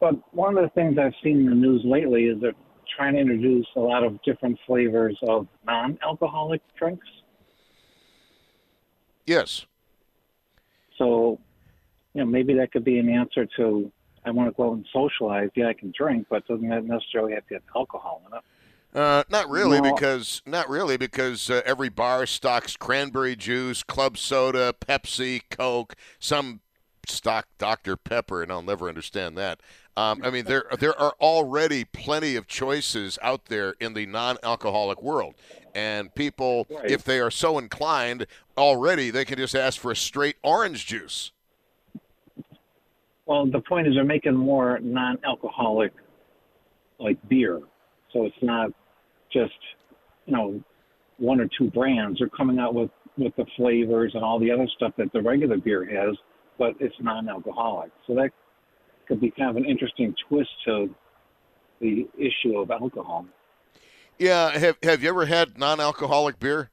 But 0.00 0.14
one 0.34 0.56
of 0.56 0.64
the 0.64 0.70
things 0.70 0.98
I've 0.98 1.12
seen 1.22 1.40
in 1.40 1.46
the 1.46 1.54
news 1.54 1.82
lately 1.84 2.24
is 2.24 2.40
they're 2.40 2.52
trying 2.96 3.14
to 3.14 3.20
introduce 3.20 3.66
a 3.76 3.80
lot 3.80 4.04
of 4.04 4.20
different 4.22 4.58
flavors 4.66 5.16
of 5.26 5.46
non-alcoholic 5.66 6.60
drinks. 6.78 7.06
Yes. 9.26 9.64
So, 10.98 11.40
you 12.12 12.20
know, 12.20 12.26
maybe 12.26 12.54
that 12.54 12.72
could 12.72 12.84
be 12.84 12.98
an 12.98 13.08
answer 13.08 13.46
to 13.56 13.90
I 14.26 14.30
want 14.30 14.48
to 14.48 14.56
go 14.56 14.70
out 14.70 14.76
and 14.76 14.86
socialize. 14.92 15.50
Yeah, 15.54 15.68
I 15.68 15.74
can 15.74 15.92
drink, 15.96 16.26
but 16.30 16.46
doesn't 16.46 16.68
that 16.68 16.84
necessarily 16.84 17.34
have 17.34 17.46
to 17.48 17.54
have 17.54 17.62
alcohol 17.76 18.22
in 18.26 18.36
it? 18.36 18.44
Uh, 18.94 19.24
not 19.28 19.50
really, 19.50 19.80
No. 19.80 19.92
because 19.92 20.40
not 20.46 20.68
really 20.68 20.96
because 20.96 21.50
uh, 21.50 21.62
every 21.66 21.88
bar 21.88 22.26
stocks 22.26 22.76
cranberry 22.76 23.34
juice, 23.34 23.82
club 23.82 24.16
soda, 24.16 24.72
Pepsi, 24.72 25.42
Coke, 25.50 25.94
some 26.20 26.60
stock 27.06 27.46
Dr 27.58 27.96
Pepper, 27.96 28.42
and 28.42 28.52
I'll 28.52 28.62
never 28.62 28.88
understand 28.88 29.36
that. 29.36 29.60
Um, 29.96 30.22
I 30.24 30.30
mean, 30.30 30.44
there 30.44 30.64
there 30.78 30.98
are 31.00 31.14
already 31.20 31.84
plenty 31.84 32.36
of 32.36 32.46
choices 32.46 33.18
out 33.20 33.46
there 33.46 33.74
in 33.80 33.94
the 33.94 34.06
non-alcoholic 34.06 35.02
world, 35.02 35.34
and 35.74 36.14
people, 36.14 36.66
Right. 36.70 36.88
if 36.90 37.02
they 37.02 37.18
are 37.18 37.30
so 37.32 37.58
inclined, 37.58 38.26
already 38.56 39.10
they 39.10 39.24
can 39.24 39.38
just 39.38 39.56
ask 39.56 39.80
for 39.80 39.90
a 39.90 39.96
straight 39.96 40.36
orange 40.42 40.86
juice. 40.86 41.32
Well, 43.26 43.46
the 43.46 43.60
point 43.60 43.88
is 43.88 43.94
they're 43.94 44.04
making 44.04 44.34
more 44.34 44.78
non-alcoholic, 44.80 45.92
like 47.00 47.16
beer. 47.28 47.60
So 48.12 48.26
it's 48.26 48.36
not 48.42 48.70
just 49.34 49.52
you 50.26 50.32
know 50.32 50.62
one 51.18 51.40
or 51.40 51.48
two 51.58 51.70
brands. 51.70 52.18
They're 52.18 52.28
coming 52.28 52.58
out 52.58 52.74
with 52.74 52.90
with 53.18 53.34
the 53.36 53.46
flavors 53.56 54.12
and 54.14 54.24
all 54.24 54.38
the 54.38 54.50
other 54.50 54.68
stuff 54.76 54.92
that 54.98 55.12
the 55.12 55.22
regular 55.22 55.56
beer 55.56 55.84
has, 55.84 56.16
but 56.58 56.74
it's 56.80 56.94
non-alcoholic. 57.00 57.92
So 58.06 58.14
that 58.14 58.30
could 59.06 59.20
be 59.20 59.30
kind 59.30 59.50
of 59.50 59.56
an 59.56 59.64
interesting 59.64 60.14
twist 60.28 60.50
to 60.64 60.92
the 61.80 62.08
issue 62.18 62.58
of 62.58 62.70
alcohol. 62.70 63.26
Yeah, 64.18 64.56
have 64.56 64.78
have 64.82 65.02
you 65.02 65.08
ever 65.08 65.26
had 65.26 65.58
non-alcoholic 65.58 66.38
beer? 66.38 66.70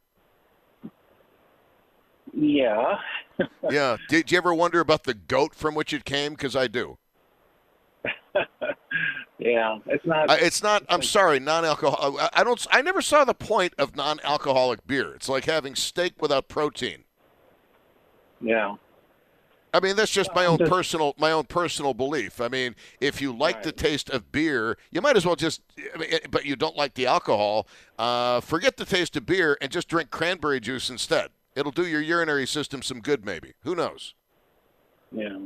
Yeah. 2.33 2.97
yeah. 3.69 3.97
Did 4.09 4.31
you 4.31 4.37
ever 4.37 4.53
wonder 4.53 4.79
about 4.79 5.03
the 5.03 5.13
goat 5.13 5.55
from 5.55 5.75
which 5.75 5.93
it 5.93 6.05
came? 6.05 6.33
Because 6.33 6.55
I 6.55 6.67
do. 6.67 6.97
Yeah, 9.41 9.79
it's 9.87 10.05
not. 10.05 10.29
Uh, 10.29 10.37
it's 10.39 10.61
not. 10.61 10.83
I'm 10.87 11.01
sorry, 11.01 11.39
non-alcohol. 11.39 12.17
I, 12.19 12.29
I 12.33 12.43
don't. 12.43 12.65
I 12.71 12.81
never 12.81 13.01
saw 13.01 13.25
the 13.25 13.33
point 13.33 13.73
of 13.77 13.95
non-alcoholic 13.95 14.85
beer. 14.85 15.13
It's 15.15 15.27
like 15.27 15.45
having 15.45 15.75
steak 15.75 16.21
without 16.21 16.47
protein. 16.47 17.03
Yeah. 18.39 18.75
I 19.73 19.79
mean, 19.79 19.95
that's 19.95 20.11
just 20.11 20.35
my 20.35 20.45
own 20.45 20.57
personal 20.57 21.15
my 21.17 21.31
own 21.31 21.45
personal 21.45 21.93
belief. 21.93 22.39
I 22.39 22.49
mean, 22.49 22.75
if 22.99 23.21
you 23.21 23.31
like 23.31 23.63
the 23.63 23.71
taste 23.71 24.09
of 24.09 24.31
beer, 24.31 24.77
you 24.91 25.01
might 25.01 25.17
as 25.17 25.25
well 25.25 25.35
just. 25.35 25.61
I 25.95 25.97
mean, 25.97 26.11
but 26.29 26.45
you 26.45 26.55
don't 26.55 26.75
like 26.75 26.93
the 26.93 27.07
alcohol. 27.07 27.67
Uh, 27.97 28.41
forget 28.41 28.77
the 28.77 28.85
taste 28.85 29.15
of 29.15 29.25
beer 29.25 29.57
and 29.61 29.71
just 29.71 29.87
drink 29.87 30.11
cranberry 30.11 30.59
juice 30.59 30.89
instead. 30.89 31.29
It'll 31.55 31.71
do 31.71 31.87
your 31.87 32.01
urinary 32.01 32.47
system 32.47 32.81
some 32.81 32.99
good, 32.99 33.25
maybe. 33.25 33.53
Who 33.63 33.75
knows? 33.75 34.13
Yeah. 35.11 35.37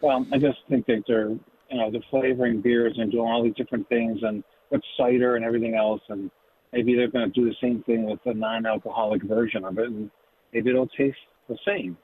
Well, 0.00 0.26
I 0.32 0.38
just 0.38 0.58
think 0.68 0.86
that 0.86 1.04
they're, 1.06 1.36
you 1.70 1.78
know, 1.78 1.90
the 1.90 2.00
flavoring 2.10 2.60
beers 2.60 2.94
and 2.96 3.10
doing 3.10 3.26
all 3.26 3.42
these 3.42 3.54
different 3.56 3.88
things 3.88 4.18
and 4.22 4.42
with 4.70 4.82
cider 4.96 5.36
and 5.36 5.44
everything 5.44 5.74
else, 5.74 6.00
and 6.08 6.30
maybe 6.72 6.94
they're 6.94 7.10
going 7.10 7.30
to 7.30 7.40
do 7.40 7.48
the 7.48 7.54
same 7.60 7.82
thing 7.84 8.04
with 8.04 8.18
the 8.24 8.34
non-alcoholic 8.34 9.22
version 9.22 9.64
of 9.64 9.78
it, 9.78 9.86
and 9.86 10.10
maybe 10.52 10.70
it'll 10.70 10.88
taste 10.88 11.18
the 11.48 11.56
same. 11.66 11.96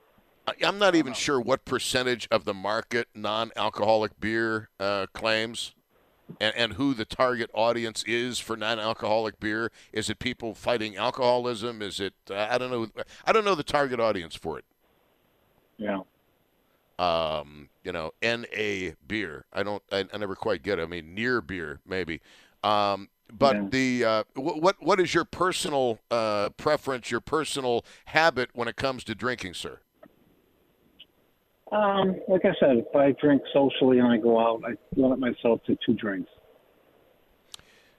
I'm 0.65 0.79
not 0.79 0.95
even 0.95 1.13
sure 1.13 1.41
what 1.41 1.65
percentage 1.65 2.27
of 2.31 2.45
the 2.45 2.55
market 2.55 3.09
non-alcoholic 3.15 4.19
beer 4.19 4.69
uh, 4.81 5.07
claims, 5.13 5.75
and, 6.41 6.55
and 6.57 6.73
who 6.75 6.95
the 6.95 7.05
target 7.05 7.51
audience 7.55 8.03
is 8.07 8.39
for 8.39 8.57
non-alcoholic 8.57 9.39
beer. 9.39 9.71
Is 9.93 10.11
it 10.11 10.19
people 10.19 10.55
fighting 10.55 10.97
alcoholism? 10.97 11.81
Is 11.83 12.01
it 12.01 12.15
uh, 12.31 12.49
I 12.51 12.59
don't 12.59 12.71
know. 12.71 12.89
I 13.25 13.33
don't 13.33 13.45
know 13.45 13.55
the 13.55 13.63
target 13.63 14.01
audience 14.01 14.35
for 14.35 14.59
it. 14.59 14.65
Yeah. 15.77 16.01
Um, 17.03 17.69
you 17.83 17.91
know, 17.93 18.13
NA 18.23 18.93
beer. 19.07 19.45
I 19.53 19.63
don't. 19.63 19.83
I, 19.91 20.05
I 20.13 20.19
never 20.19 20.37
quite 20.37 20.63
get 20.63 20.79
it. 20.79 20.83
I 20.83 20.87
mean, 20.87 21.15
near 21.15 21.41
beer 21.41 21.81
maybe. 21.87 22.21
Um, 22.63 23.09
but 23.33 23.57
Yeah. 23.57 23.69
the 23.71 24.05
uh, 24.05 24.23
wh- 24.35 24.63
what 24.63 24.77
what 24.81 25.01
is 25.01 25.13
your 25.15 25.25
personal 25.25 25.99
uh, 26.11 26.51
preference, 26.51 27.11
your 27.11 27.21
personal 27.21 27.85
habit 28.07 28.51
when 28.55 28.69
it 28.69 28.77
comes 28.77 29.03
to 29.05 29.15
drinking, 29.15 29.55
sir? 29.55 29.81
Um, 31.73 32.17
like 32.29 32.45
I 32.45 32.53
said, 32.61 32.77
if 32.77 32.95
I 32.95 33.13
drink 33.13 33.43
socially 33.53 33.99
and 33.99 34.07
I 34.07 34.19
go 34.19 34.39
out, 34.39 34.63
I 34.65 34.75
limit 34.95 35.19
myself 35.19 35.61
to 35.65 35.77
two 35.85 35.95
drinks. 35.95 36.31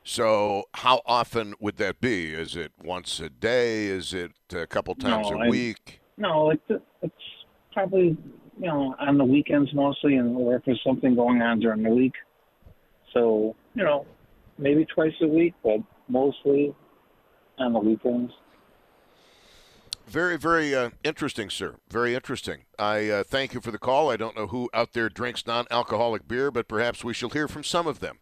So, 0.06 0.66
how 0.76 1.02
often 1.06 1.56
would 1.60 1.78
that 1.78 2.00
be? 2.00 2.34
Is 2.34 2.56
it 2.56 2.72
once 2.84 3.20
a 3.20 3.30
day? 3.30 3.86
Is 3.88 4.13
it 4.13 4.32
a 4.54 4.68
couple 4.68 4.94
times 4.96 5.30
No, 5.32 5.38
a 5.38 5.46
I- 5.46 5.50
week? 5.50 6.02
No, 6.18 6.52
it's 6.52 6.82
it's 7.02 7.16
probably 7.74 8.16
you 8.60 8.68
know 8.68 8.96
on 9.00 9.18
the 9.18 9.26
weekends 9.26 9.74
mostly, 9.74 10.16
and 10.16 10.36
or 10.36 10.56
if 10.56 10.66
there's 10.66 10.82
something 10.86 11.16
going 11.16 11.42
on 11.42 11.60
during 11.60 11.84
the 11.84 11.89
week. 11.89 12.13
So 13.13 13.56
you 13.76 13.84
know, 13.84 14.06
maybe 14.58 14.86
twice 14.86 15.13
a 15.22 15.28
week, 15.28 15.54
but 15.63 15.80
mostly 16.08 16.74
on 17.60 17.74
the 17.74 17.80
weekends. 17.80 18.32
Very, 20.06 20.38
very 20.38 20.76
uh, 20.76 20.89
interesting, 21.04 21.50
sir. 21.50 21.78
Very 21.89 22.13
interesting. 22.13 22.66
I 22.78 23.10
uh, 23.10 23.24
thank 23.24 23.54
you 23.54 23.62
for 23.62 23.72
the 23.72 23.78
call. 23.78 24.12
I 24.12 24.18
don't 24.18 24.36
know 24.36 24.48
who 24.48 24.70
out 24.74 24.92
there 24.94 25.08
drinks 25.08 25.48
non-alcoholic 25.48 26.28
beer, 26.28 26.52
but 26.52 26.68
perhaps 26.68 27.04
we 27.04 27.13
shall 27.13 27.30
hear 27.30 27.48
from 27.48 27.63
some 27.63 27.88
of 27.88 28.00
them. 28.00 28.20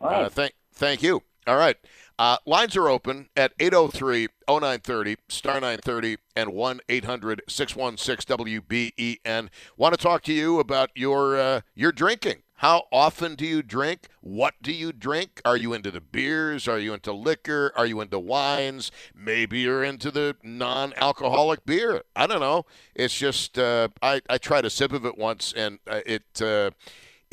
Uh, 0.00 0.28
thank, 0.28 0.54
thank 0.72 1.02
you. 1.02 1.22
All 1.46 1.56
right. 1.56 1.76
Uh, 2.18 2.36
lines 2.46 2.76
are 2.76 2.88
open 2.88 3.28
at 3.36 3.52
803 3.58 4.28
0930, 4.48 5.16
star 5.28 5.54
930, 5.54 6.16
and 6.36 6.52
1 6.52 6.80
800 6.88 7.42
616 7.48 8.36
WBEN. 8.36 9.48
Want 9.76 9.94
to 9.94 10.02
talk 10.02 10.22
to 10.22 10.32
you 10.32 10.60
about 10.60 10.90
your, 10.94 11.36
uh, 11.36 11.60
your 11.74 11.92
drinking. 11.92 12.42
How 12.58 12.84
often 12.92 13.34
do 13.34 13.44
you 13.44 13.62
drink? 13.62 14.08
What 14.20 14.54
do 14.62 14.72
you 14.72 14.92
drink? 14.92 15.42
Are 15.44 15.56
you 15.56 15.74
into 15.74 15.90
the 15.90 16.00
beers? 16.00 16.68
Are 16.68 16.78
you 16.78 16.94
into 16.94 17.12
liquor? 17.12 17.72
Are 17.76 17.84
you 17.84 18.00
into 18.00 18.18
wines? 18.18 18.92
Maybe 19.14 19.60
you're 19.60 19.82
into 19.82 20.10
the 20.10 20.36
non 20.42 20.94
alcoholic 20.96 21.66
beer. 21.66 22.02
I 22.14 22.26
don't 22.26 22.40
know. 22.40 22.64
It's 22.94 23.14
just, 23.14 23.58
uh, 23.58 23.88
I, 24.00 24.22
I 24.30 24.38
tried 24.38 24.64
a 24.64 24.70
sip 24.70 24.92
of 24.92 25.04
it 25.04 25.18
once 25.18 25.52
and 25.54 25.80
uh, 25.86 26.00
it. 26.06 26.40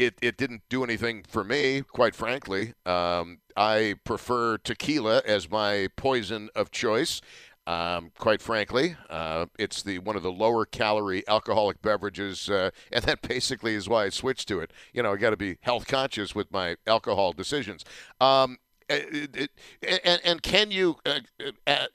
Uh, 0.02 0.06
it, 0.06 0.16
it 0.22 0.38
didn't 0.38 0.64
do 0.70 0.84
anything 0.84 1.24
for 1.28 1.44
me, 1.44 1.82
quite 1.82 2.16
frankly. 2.16 2.74
Um, 2.86 3.40
I 3.56 3.96
prefer 4.04 4.58
tequila 4.58 5.22
as 5.26 5.50
my 5.50 5.90
poison 5.96 6.50
of 6.56 6.72
choice. 6.72 7.22
Um, 7.68 8.12
quite 8.18 8.42
frankly, 8.42 8.96
uh, 9.10 9.46
it's 9.60 9.84
the 9.84 10.00
one 10.00 10.16
of 10.16 10.24
the 10.24 10.32
lower 10.32 10.66
calorie 10.66 11.24
alcoholic 11.28 11.82
beverages, 11.82 12.50
uh, 12.50 12.72
and 12.92 13.04
that 13.06 13.22
basically 13.22 13.76
is 13.76 13.88
why 13.88 14.06
I 14.06 14.10
switched 14.10 14.48
to 14.48 14.60
it. 14.60 14.72
You 14.94 15.04
know, 15.04 15.14
I 15.14 15.18
got 15.18 15.30
to 15.30 15.38
be 15.38 15.58
health 15.62 15.88
conscious 15.88 16.34
with 16.34 16.52
my 16.52 16.76
alcohol 16.88 17.34
decisions. 17.34 17.86
Um, 18.20 18.58
it, 18.90 19.52
and, 20.04 20.22
and 20.26 20.42
can 20.42 20.72
you 20.72 20.98
uh, 21.06 21.20
uh, 21.68 21.86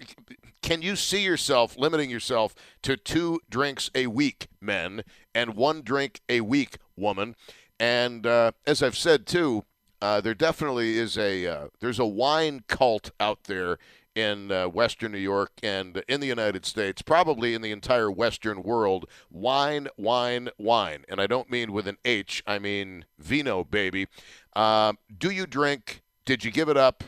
can 0.63 0.83
you 0.83 0.97
see 0.97 1.23
yourself 1.23 1.77
limiting 1.77 2.11
yourself 2.11 2.55
to 2.83 2.97
two 2.97 3.41
drinks 3.51 3.91
a 3.95 4.07
week, 4.07 4.47
men, 4.61 5.03
and 5.35 5.57
one 5.57 5.83
drink 5.83 6.21
a 6.29 6.41
week, 6.41 6.79
woman? 6.97 7.35
And 7.79 8.27
uh, 8.27 8.53
as 8.67 8.83
I've 8.83 8.97
said 8.97 9.27
too, 9.27 9.65
uh, 10.01 10.21
there 10.21 10.35
definitely 10.35 10.99
is 10.99 11.17
a 11.17 11.47
uh, 11.47 11.69
there's 11.81 11.99
a 11.99 12.07
wine 12.07 12.65
cult 12.69 13.11
out 13.19 13.45
there 13.45 13.79
in 14.15 14.51
uh, 14.51 14.67
Western 14.67 15.13
New 15.13 15.19
York 15.19 15.53
and 15.63 16.03
in 16.09 16.21
the 16.21 16.27
United 16.27 16.65
States, 16.65 17.03
probably 17.03 17.55
in 17.55 17.61
the 17.61 17.71
entire 17.71 18.11
Western 18.11 18.63
world. 18.63 19.07
Wine, 19.31 19.89
wine, 19.97 20.49
wine, 20.59 21.05
and 21.09 21.21
I 21.21 21.27
don't 21.27 21.51
mean 21.51 21.71
with 21.71 21.87
an 21.87 21.99
H. 22.05 22.43
I 22.47 22.59
mean 22.59 23.05
vino, 23.19 23.63
baby. 23.63 24.07
Um, 24.55 24.99
do 25.17 25.31
you 25.31 25.47
drink? 25.47 26.03
Did 26.25 26.45
you 26.45 26.51
give 26.51 26.69
it 26.69 26.79
up? 26.79 27.05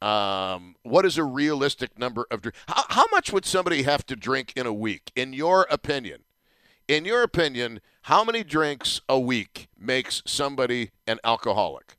Um, 0.00 0.76
what 0.84 1.04
is 1.04 1.18
a 1.18 1.24
realistic 1.24 1.98
number 1.98 2.26
of 2.30 2.40
drink? 2.40 2.54
How, 2.68 2.84
how 2.88 3.04
much 3.10 3.32
would 3.32 3.44
somebody 3.44 3.82
have 3.82 4.06
to 4.06 4.14
drink 4.14 4.52
in 4.54 4.66
a 4.66 4.72
week, 4.72 5.10
in 5.16 5.32
your 5.32 5.66
opinion? 5.70 6.22
In 6.88 7.04
your 7.04 7.22
opinion, 7.22 7.82
how 8.04 8.24
many 8.24 8.42
drinks 8.42 9.02
a 9.10 9.20
week 9.20 9.68
makes 9.78 10.22
somebody 10.24 10.90
an 11.06 11.18
alcoholic? 11.22 11.98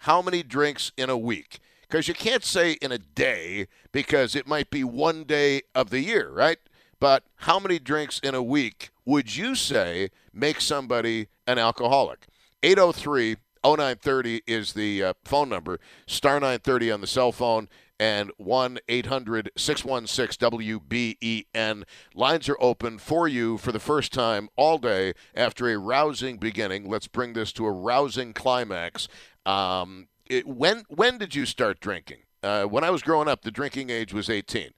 How 0.00 0.20
many 0.20 0.42
drinks 0.42 0.92
in 0.98 1.08
a 1.08 1.16
week? 1.16 1.60
Because 1.80 2.08
you 2.08 2.12
can't 2.12 2.44
say 2.44 2.72
in 2.72 2.92
a 2.92 2.98
day 2.98 3.68
because 3.90 4.36
it 4.36 4.46
might 4.46 4.68
be 4.68 4.84
one 4.84 5.24
day 5.24 5.62
of 5.74 5.88
the 5.88 6.00
year, 6.00 6.28
right? 6.30 6.58
But 7.00 7.24
how 7.36 7.58
many 7.58 7.78
drinks 7.78 8.18
in 8.18 8.34
a 8.34 8.42
week 8.42 8.90
would 9.06 9.34
you 9.34 9.54
say 9.54 10.10
make 10.30 10.60
somebody 10.60 11.28
an 11.46 11.58
alcoholic? 11.58 12.26
803 12.62 13.36
0930 13.64 14.42
is 14.46 14.74
the 14.74 15.02
uh, 15.02 15.14
phone 15.24 15.48
number, 15.48 15.80
star 16.06 16.34
930 16.34 16.90
on 16.90 17.00
the 17.00 17.06
cell 17.06 17.32
phone, 17.32 17.68
and 18.02 18.32
1 18.36 18.80
800 18.88 19.52
616 19.56 20.50
WBEN. 20.50 21.84
Lines 22.16 22.48
are 22.48 22.56
open 22.58 22.98
for 22.98 23.28
you 23.28 23.58
for 23.58 23.70
the 23.70 23.78
first 23.78 24.12
time 24.12 24.48
all 24.56 24.78
day 24.78 25.12
after 25.36 25.68
a 25.68 25.78
rousing 25.78 26.36
beginning. 26.36 26.90
Let's 26.90 27.06
bring 27.06 27.34
this 27.34 27.52
to 27.52 27.64
a 27.64 27.70
rousing 27.70 28.32
climax. 28.32 29.06
Um, 29.46 30.08
it, 30.26 30.48
when, 30.48 30.82
when 30.88 31.16
did 31.16 31.36
you 31.36 31.46
start 31.46 31.78
drinking? 31.78 32.22
Uh, 32.42 32.64
when 32.64 32.82
I 32.82 32.90
was 32.90 33.02
growing 33.02 33.28
up, 33.28 33.42
the 33.42 33.52
drinking 33.52 33.90
age 33.90 34.12
was 34.12 34.28
18, 34.28 34.70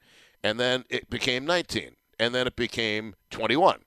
and 0.43 0.61
then 0.61 0.85
it 0.91 1.09
became 1.09 1.47
19, 1.47 1.97
and 2.21 2.35
then 2.35 2.47
it 2.47 2.57
became 2.57 3.15
21. 3.31 3.85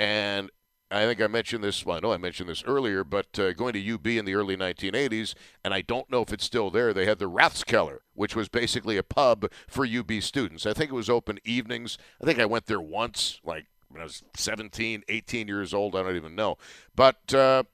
And 0.00 0.50
I 0.92 1.04
think 1.04 1.20
I 1.20 1.28
mentioned 1.28 1.62
this. 1.62 1.86
Well, 1.86 1.96
I 1.96 2.00
know 2.00 2.12
I 2.12 2.16
mentioned 2.16 2.48
this 2.48 2.64
earlier, 2.64 3.04
but 3.04 3.38
uh, 3.38 3.52
going 3.52 3.74
to 3.74 3.94
UB 3.94 4.06
in 4.08 4.24
the 4.24 4.34
early 4.34 4.56
1980s, 4.56 5.34
and 5.64 5.72
I 5.72 5.82
don't 5.82 6.10
know 6.10 6.20
if 6.20 6.32
it's 6.32 6.44
still 6.44 6.68
there. 6.70 6.92
They 6.92 7.06
had 7.06 7.20
the 7.20 7.30
Rathskeller, 7.30 7.98
which 8.14 8.34
was 8.34 8.48
basically 8.48 8.96
a 8.96 9.04
pub 9.04 9.50
for 9.68 9.86
UB 9.86 10.10
students. 10.20 10.66
I 10.66 10.72
think 10.72 10.90
it 10.90 10.94
was 10.94 11.08
open 11.08 11.38
evenings. 11.44 11.96
I 12.20 12.26
think 12.26 12.40
I 12.40 12.44
went 12.44 12.66
there 12.66 12.80
once, 12.80 13.40
like 13.44 13.66
when 13.88 14.00
I 14.00 14.04
was 14.04 14.24
17, 14.36 15.04
18 15.08 15.48
years 15.48 15.72
old. 15.72 15.94
I 15.94 16.02
don't 16.02 16.16
even 16.16 16.34
know. 16.34 16.58
But 16.96 17.32
uh, 17.32 17.64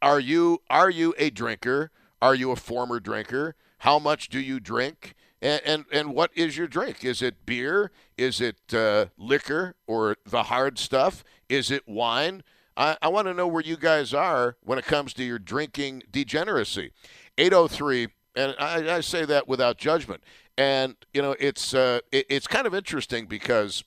are 0.00 0.20
you 0.20 0.62
are 0.70 0.90
you 0.90 1.14
a 1.18 1.28
drinker? 1.28 1.90
Are 2.22 2.34
you 2.34 2.50
a 2.50 2.56
former 2.56 3.00
drinker? 3.00 3.54
How 3.78 3.98
much 3.98 4.30
do 4.30 4.40
you 4.40 4.60
drink? 4.60 5.14
And, 5.44 5.60
and, 5.66 5.84
and 5.92 6.14
what 6.14 6.30
is 6.34 6.56
your 6.56 6.66
drink? 6.66 7.04
Is 7.04 7.20
it 7.20 7.44
beer? 7.44 7.90
Is 8.16 8.40
it 8.40 8.72
uh, 8.72 9.06
liquor 9.18 9.74
or 9.86 10.16
the 10.24 10.44
hard 10.44 10.78
stuff? 10.78 11.22
Is 11.50 11.70
it 11.70 11.86
wine? 11.86 12.42
I, 12.78 12.96
I 13.02 13.08
want 13.08 13.28
to 13.28 13.34
know 13.34 13.46
where 13.46 13.62
you 13.62 13.76
guys 13.76 14.14
are 14.14 14.56
when 14.62 14.78
it 14.78 14.86
comes 14.86 15.12
to 15.14 15.22
your 15.22 15.38
drinking 15.38 16.04
degeneracy. 16.10 16.92
803, 17.36 18.08
and 18.34 18.54
I, 18.58 18.96
I 18.96 19.00
say 19.00 19.26
that 19.26 19.46
without 19.46 19.76
judgment. 19.76 20.24
And, 20.56 20.96
you 21.12 21.20
know, 21.20 21.36
it's, 21.38 21.74
uh, 21.74 22.00
it, 22.10 22.24
it's 22.30 22.46
kind 22.46 22.66
of 22.66 22.74
interesting 22.74 23.26
because, 23.26 23.84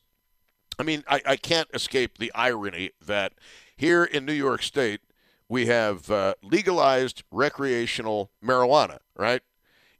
I 0.77 0.83
mean, 0.83 1.03
I, 1.07 1.21
I 1.25 1.35
can't 1.37 1.69
escape 1.73 2.19
the 2.19 2.31
irony 2.35 2.91
that 3.03 3.33
here 3.75 4.03
in 4.03 4.25
New 4.25 4.33
York 4.33 4.61
State, 4.61 5.01
we 5.49 5.65
have 5.65 6.11
uh, 6.11 6.35
legalized 6.43 7.23
recreational 7.31 8.29
marijuana, 8.43 8.99
right? 9.15 9.41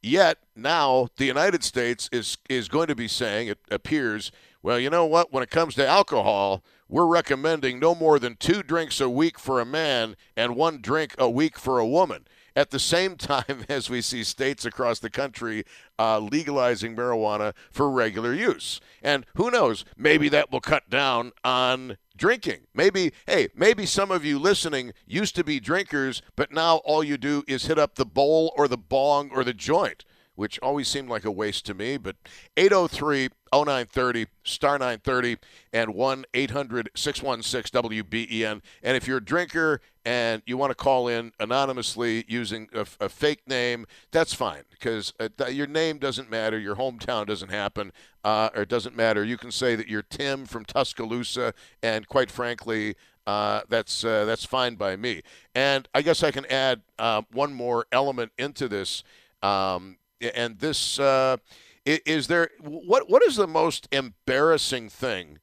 Yet 0.07 0.37
now 0.55 1.09
the 1.17 1.25
United 1.25 1.65
States 1.65 2.07
is 2.13 2.37
is 2.49 2.69
going 2.69 2.87
to 2.87 2.95
be 2.95 3.09
saying 3.09 3.49
it 3.49 3.59
appears, 3.69 4.31
well, 4.63 4.79
you 4.79 4.89
know 4.89 5.05
what, 5.05 5.33
when 5.33 5.43
it 5.43 5.49
comes 5.49 5.75
to 5.75 5.85
alcohol, 5.85 6.63
we're 6.87 7.05
recommending 7.05 7.77
no 7.77 7.93
more 7.93 8.17
than 8.17 8.37
2 8.37 8.63
drinks 8.63 9.01
a 9.01 9.09
week 9.09 9.37
for 9.37 9.59
a 9.59 9.65
man 9.65 10.15
and 10.37 10.55
1 10.55 10.81
drink 10.81 11.13
a 11.17 11.29
week 11.29 11.59
for 11.59 11.77
a 11.77 11.85
woman. 11.85 12.25
At 12.57 12.71
the 12.71 12.79
same 12.79 13.17
time 13.17 13.65
as 13.69 13.87
we 13.87 14.01
see 14.01 14.23
states 14.23 14.65
across 14.65 14.97
the 14.97 15.11
country 15.11 15.63
uh, 15.99 16.17
legalizing 16.17 16.95
marijuana 16.95 17.53
for 17.69 17.87
regular 17.91 18.33
use. 18.33 18.81
And 19.03 19.27
who 19.35 19.51
knows, 19.51 19.85
maybe 19.95 20.27
that 20.29 20.51
will 20.51 20.59
cut 20.59 20.89
down 20.89 21.33
on 21.43 21.97
drinking. 22.17 22.61
Maybe, 22.73 23.13
hey, 23.27 23.49
maybe 23.55 23.85
some 23.85 24.09
of 24.09 24.25
you 24.25 24.39
listening 24.39 24.93
used 25.05 25.35
to 25.35 25.43
be 25.43 25.59
drinkers, 25.59 26.23
but 26.35 26.51
now 26.51 26.77
all 26.77 27.03
you 27.03 27.15
do 27.15 27.43
is 27.47 27.67
hit 27.67 27.77
up 27.77 27.93
the 27.93 28.07
bowl 28.07 28.51
or 28.57 28.67
the 28.67 28.75
bong 28.75 29.29
or 29.31 29.43
the 29.43 29.53
joint, 29.53 30.03
which 30.37 30.59
always 30.59 30.87
seemed 30.87 31.09
like 31.09 31.25
a 31.25 31.31
waste 31.31 31.65
to 31.65 31.73
me. 31.73 31.97
But 31.97 32.15
803 32.55 33.29
0930, 33.51 34.27
star 34.43 34.73
930, 34.73 35.37
and 35.73 35.93
1 35.93 36.25
800 36.33 36.89
616 36.95 37.81
WBEN. 37.81 38.61
And 38.83 38.97
if 38.97 39.07
you're 39.07 39.17
a 39.17 39.23
drinker 39.23 39.81
and 40.05 40.41
you 40.45 40.57
want 40.57 40.71
to 40.71 40.75
call 40.75 41.07
in 41.07 41.31
anonymously 41.39 42.23
using 42.27 42.69
a, 42.73 42.85
a 42.99 43.09
fake 43.09 43.41
name, 43.47 43.87
that's 44.11 44.33
fine 44.33 44.63
because 44.69 45.11
uh, 45.19 45.47
your 45.47 45.67
name 45.67 45.97
doesn't 45.97 46.29
matter, 46.29 46.59
your 46.59 46.75
hometown 46.75 47.25
doesn't 47.25 47.49
happen, 47.49 47.91
uh, 48.23 48.49
or 48.55 48.61
it 48.61 48.69
doesn't 48.69 48.95
matter. 48.95 49.23
You 49.23 49.37
can 49.37 49.51
say 49.51 49.75
that 49.75 49.87
you're 49.87 50.03
Tim 50.03 50.45
from 50.45 50.65
Tuscaloosa, 50.65 51.53
and 51.81 52.07
quite 52.07 52.29
frankly, 52.29 52.95
uh, 53.25 53.61
that's 53.67 54.05
uh, 54.05 54.23
that's 54.23 54.45
fine 54.45 54.75
by 54.75 54.95
me. 54.95 55.21
And 55.53 55.87
I 55.93 56.01
guess 56.01 56.23
I 56.23 56.31
can 56.31 56.45
add 56.45 56.81
uh, 56.97 57.23
one 57.33 57.53
more 57.53 57.85
element 57.91 58.31
into 58.37 58.69
this, 58.69 59.03
um, 59.43 59.97
and 60.21 60.59
this 60.59 60.99
uh, 60.99 61.37
is 61.85 62.27
there. 62.27 62.49
What 62.59 63.09
what 63.09 63.23
is 63.23 63.35
the 63.35 63.47
most 63.47 63.87
embarrassing 63.91 64.89
thing? 64.89 65.39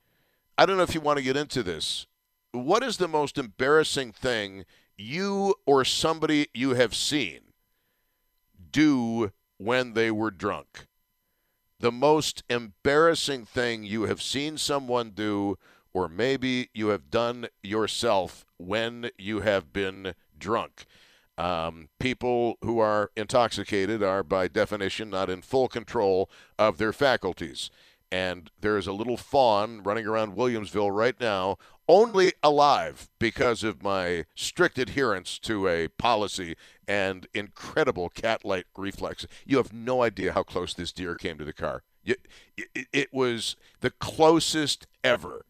I 0.57 0.67
don't 0.67 0.77
know 0.77 0.83
if 0.83 0.95
you 0.95 1.01
want 1.01 1.19
to 1.19 1.25
get 1.25 1.37
into 1.37 1.63
this. 1.63 2.07
What 2.53 2.83
is 2.85 2.99
the 2.99 3.09
most 3.09 3.39
embarrassing 3.39 4.13
thing 4.13 4.65
you 4.97 5.57
or 5.67 5.85
somebody 5.85 6.47
you 6.55 6.75
have 6.75 6.95
seen 6.95 7.41
do 8.71 9.33
when 9.59 9.95
they 9.95 10.11
were 10.11 10.31
drunk? 10.31 10.87
The 11.81 11.91
most 11.91 12.45
embarrassing 12.49 13.47
thing 13.47 13.83
you 13.83 14.05
have 14.05 14.23
seen 14.23 14.57
someone 14.57 15.11
do 15.11 15.59
or 15.93 16.09
maybe 16.09 16.69
you 16.75 16.89
have 16.89 17.11
done 17.11 17.47
yourself 17.63 18.45
when 18.59 19.11
you 19.17 19.41
have 19.41 19.73
been 19.73 20.15
drunk. 20.39 20.87
Um, 21.37 21.89
people 21.99 22.59
who 22.63 22.79
are 22.79 23.11
intoxicated 23.17 24.03
are, 24.03 24.23
by 24.23 24.49
definition, 24.49 25.11
not 25.11 25.31
in 25.31 25.43
full 25.43 25.69
control 25.69 26.31
of 26.59 26.79
their 26.79 26.93
faculties. 26.93 27.71
And 28.13 28.51
there 28.61 28.79
is 28.79 28.87
a 28.87 28.93
little 28.93 29.17
fawn 29.17 29.83
running 29.83 30.07
around 30.07 30.37
Williamsville 30.37 30.95
right 30.95 31.19
now, 31.19 31.59
only 31.89 32.33
alive 32.43 33.09
because 33.19 33.65
of 33.65 33.83
my 33.83 34.25
strict 34.35 34.79
adherence 34.79 35.39
to 35.41 35.67
a 35.67 35.89
policy 35.89 36.55
and 36.87 37.27
incredible 37.35 38.09
cat 38.09 38.45
like 38.45 38.67
reflex. 38.77 39.27
You 39.45 39.57
have 39.57 39.73
no 39.73 40.03
idea 40.03 40.33
how 40.33 40.45
close 40.45 40.75
this 40.75 40.93
deer 40.93 41.17
came 41.17 41.39
to 41.39 41.45
the 41.45 41.53
car. 41.53 41.83
It, 42.05 42.29
it, 42.57 42.87
it 42.93 43.13
was 43.13 43.57
the 43.81 43.91
closest 43.91 44.87
ever 45.03 45.45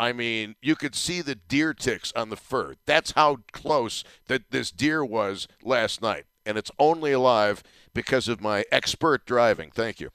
I 0.00 0.14
mean, 0.14 0.56
you 0.62 0.76
could 0.76 0.94
see 0.94 1.20
the 1.20 1.34
deer 1.34 1.74
ticks 1.74 2.10
on 2.16 2.30
the 2.30 2.36
fur. 2.36 2.76
That's 2.86 3.10
how 3.10 3.40
close 3.52 4.02
that 4.28 4.50
this 4.50 4.70
deer 4.70 5.04
was 5.04 5.46
last 5.62 6.00
night. 6.00 6.24
And 6.46 6.56
it's 6.56 6.70
only 6.78 7.12
alive 7.12 7.62
because 7.92 8.26
of 8.26 8.40
my 8.40 8.64
expert 8.72 9.26
driving. 9.26 9.70
Thank 9.70 10.00
you. 10.00 10.08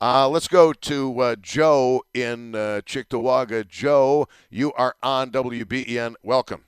Uh, 0.00 0.28
let's 0.28 0.48
go 0.48 0.72
to 0.72 1.20
uh, 1.20 1.36
Joe 1.40 2.02
in 2.12 2.56
uh. 2.56 2.80
Joe, 2.80 4.26
you 4.50 4.72
are 4.72 4.96
on 5.04 5.30
WBEN. 5.30 6.14
Welcome. 6.24 6.64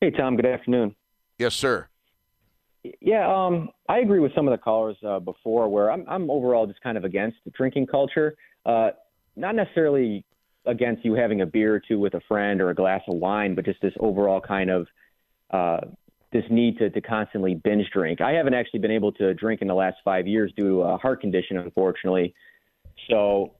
Hey, 0.00 0.10
Tom. 0.10 0.36
Good 0.36 0.46
afternoon. 0.46 0.94
Yes, 1.38 1.54
sir. 1.54 1.88
Yeah, 3.02 3.30
um, 3.30 3.68
I 3.90 3.98
agree 3.98 4.20
with 4.20 4.34
some 4.34 4.48
of 4.48 4.52
the 4.52 4.58
callers 4.58 4.96
uh, 5.06 5.18
before, 5.18 5.68
where 5.68 5.92
I'm, 5.92 6.06
I'm 6.08 6.30
overall 6.30 6.66
just 6.66 6.80
kind 6.80 6.96
of 6.96 7.04
against 7.04 7.36
the 7.44 7.50
drinking 7.50 7.88
culture. 7.88 8.36
Uh, 8.64 8.92
not 9.36 9.54
necessarily 9.54 10.24
against 10.66 11.04
you 11.04 11.14
having 11.14 11.40
a 11.40 11.46
beer 11.46 11.74
or 11.74 11.80
two 11.80 11.98
with 11.98 12.14
a 12.14 12.20
friend 12.28 12.60
or 12.60 12.70
a 12.70 12.74
glass 12.74 13.02
of 13.08 13.16
wine, 13.16 13.54
but 13.54 13.64
just 13.64 13.80
this 13.80 13.94
overall 13.98 14.40
kind 14.40 14.70
of 14.70 14.86
uh, 15.50 15.80
this 16.32 16.44
need 16.50 16.78
to, 16.78 16.88
to 16.90 17.00
constantly 17.00 17.54
binge 17.54 17.88
drink. 17.92 18.20
I 18.20 18.32
haven't 18.32 18.54
actually 18.54 18.80
been 18.80 18.90
able 18.90 19.12
to 19.12 19.34
drink 19.34 19.60
in 19.60 19.68
the 19.68 19.74
last 19.74 19.96
five 20.04 20.26
years 20.26 20.52
due 20.56 20.68
to 20.68 20.80
a 20.82 20.96
heart 20.96 21.20
condition, 21.20 21.58
unfortunately. 21.58 22.34
So 23.10 23.52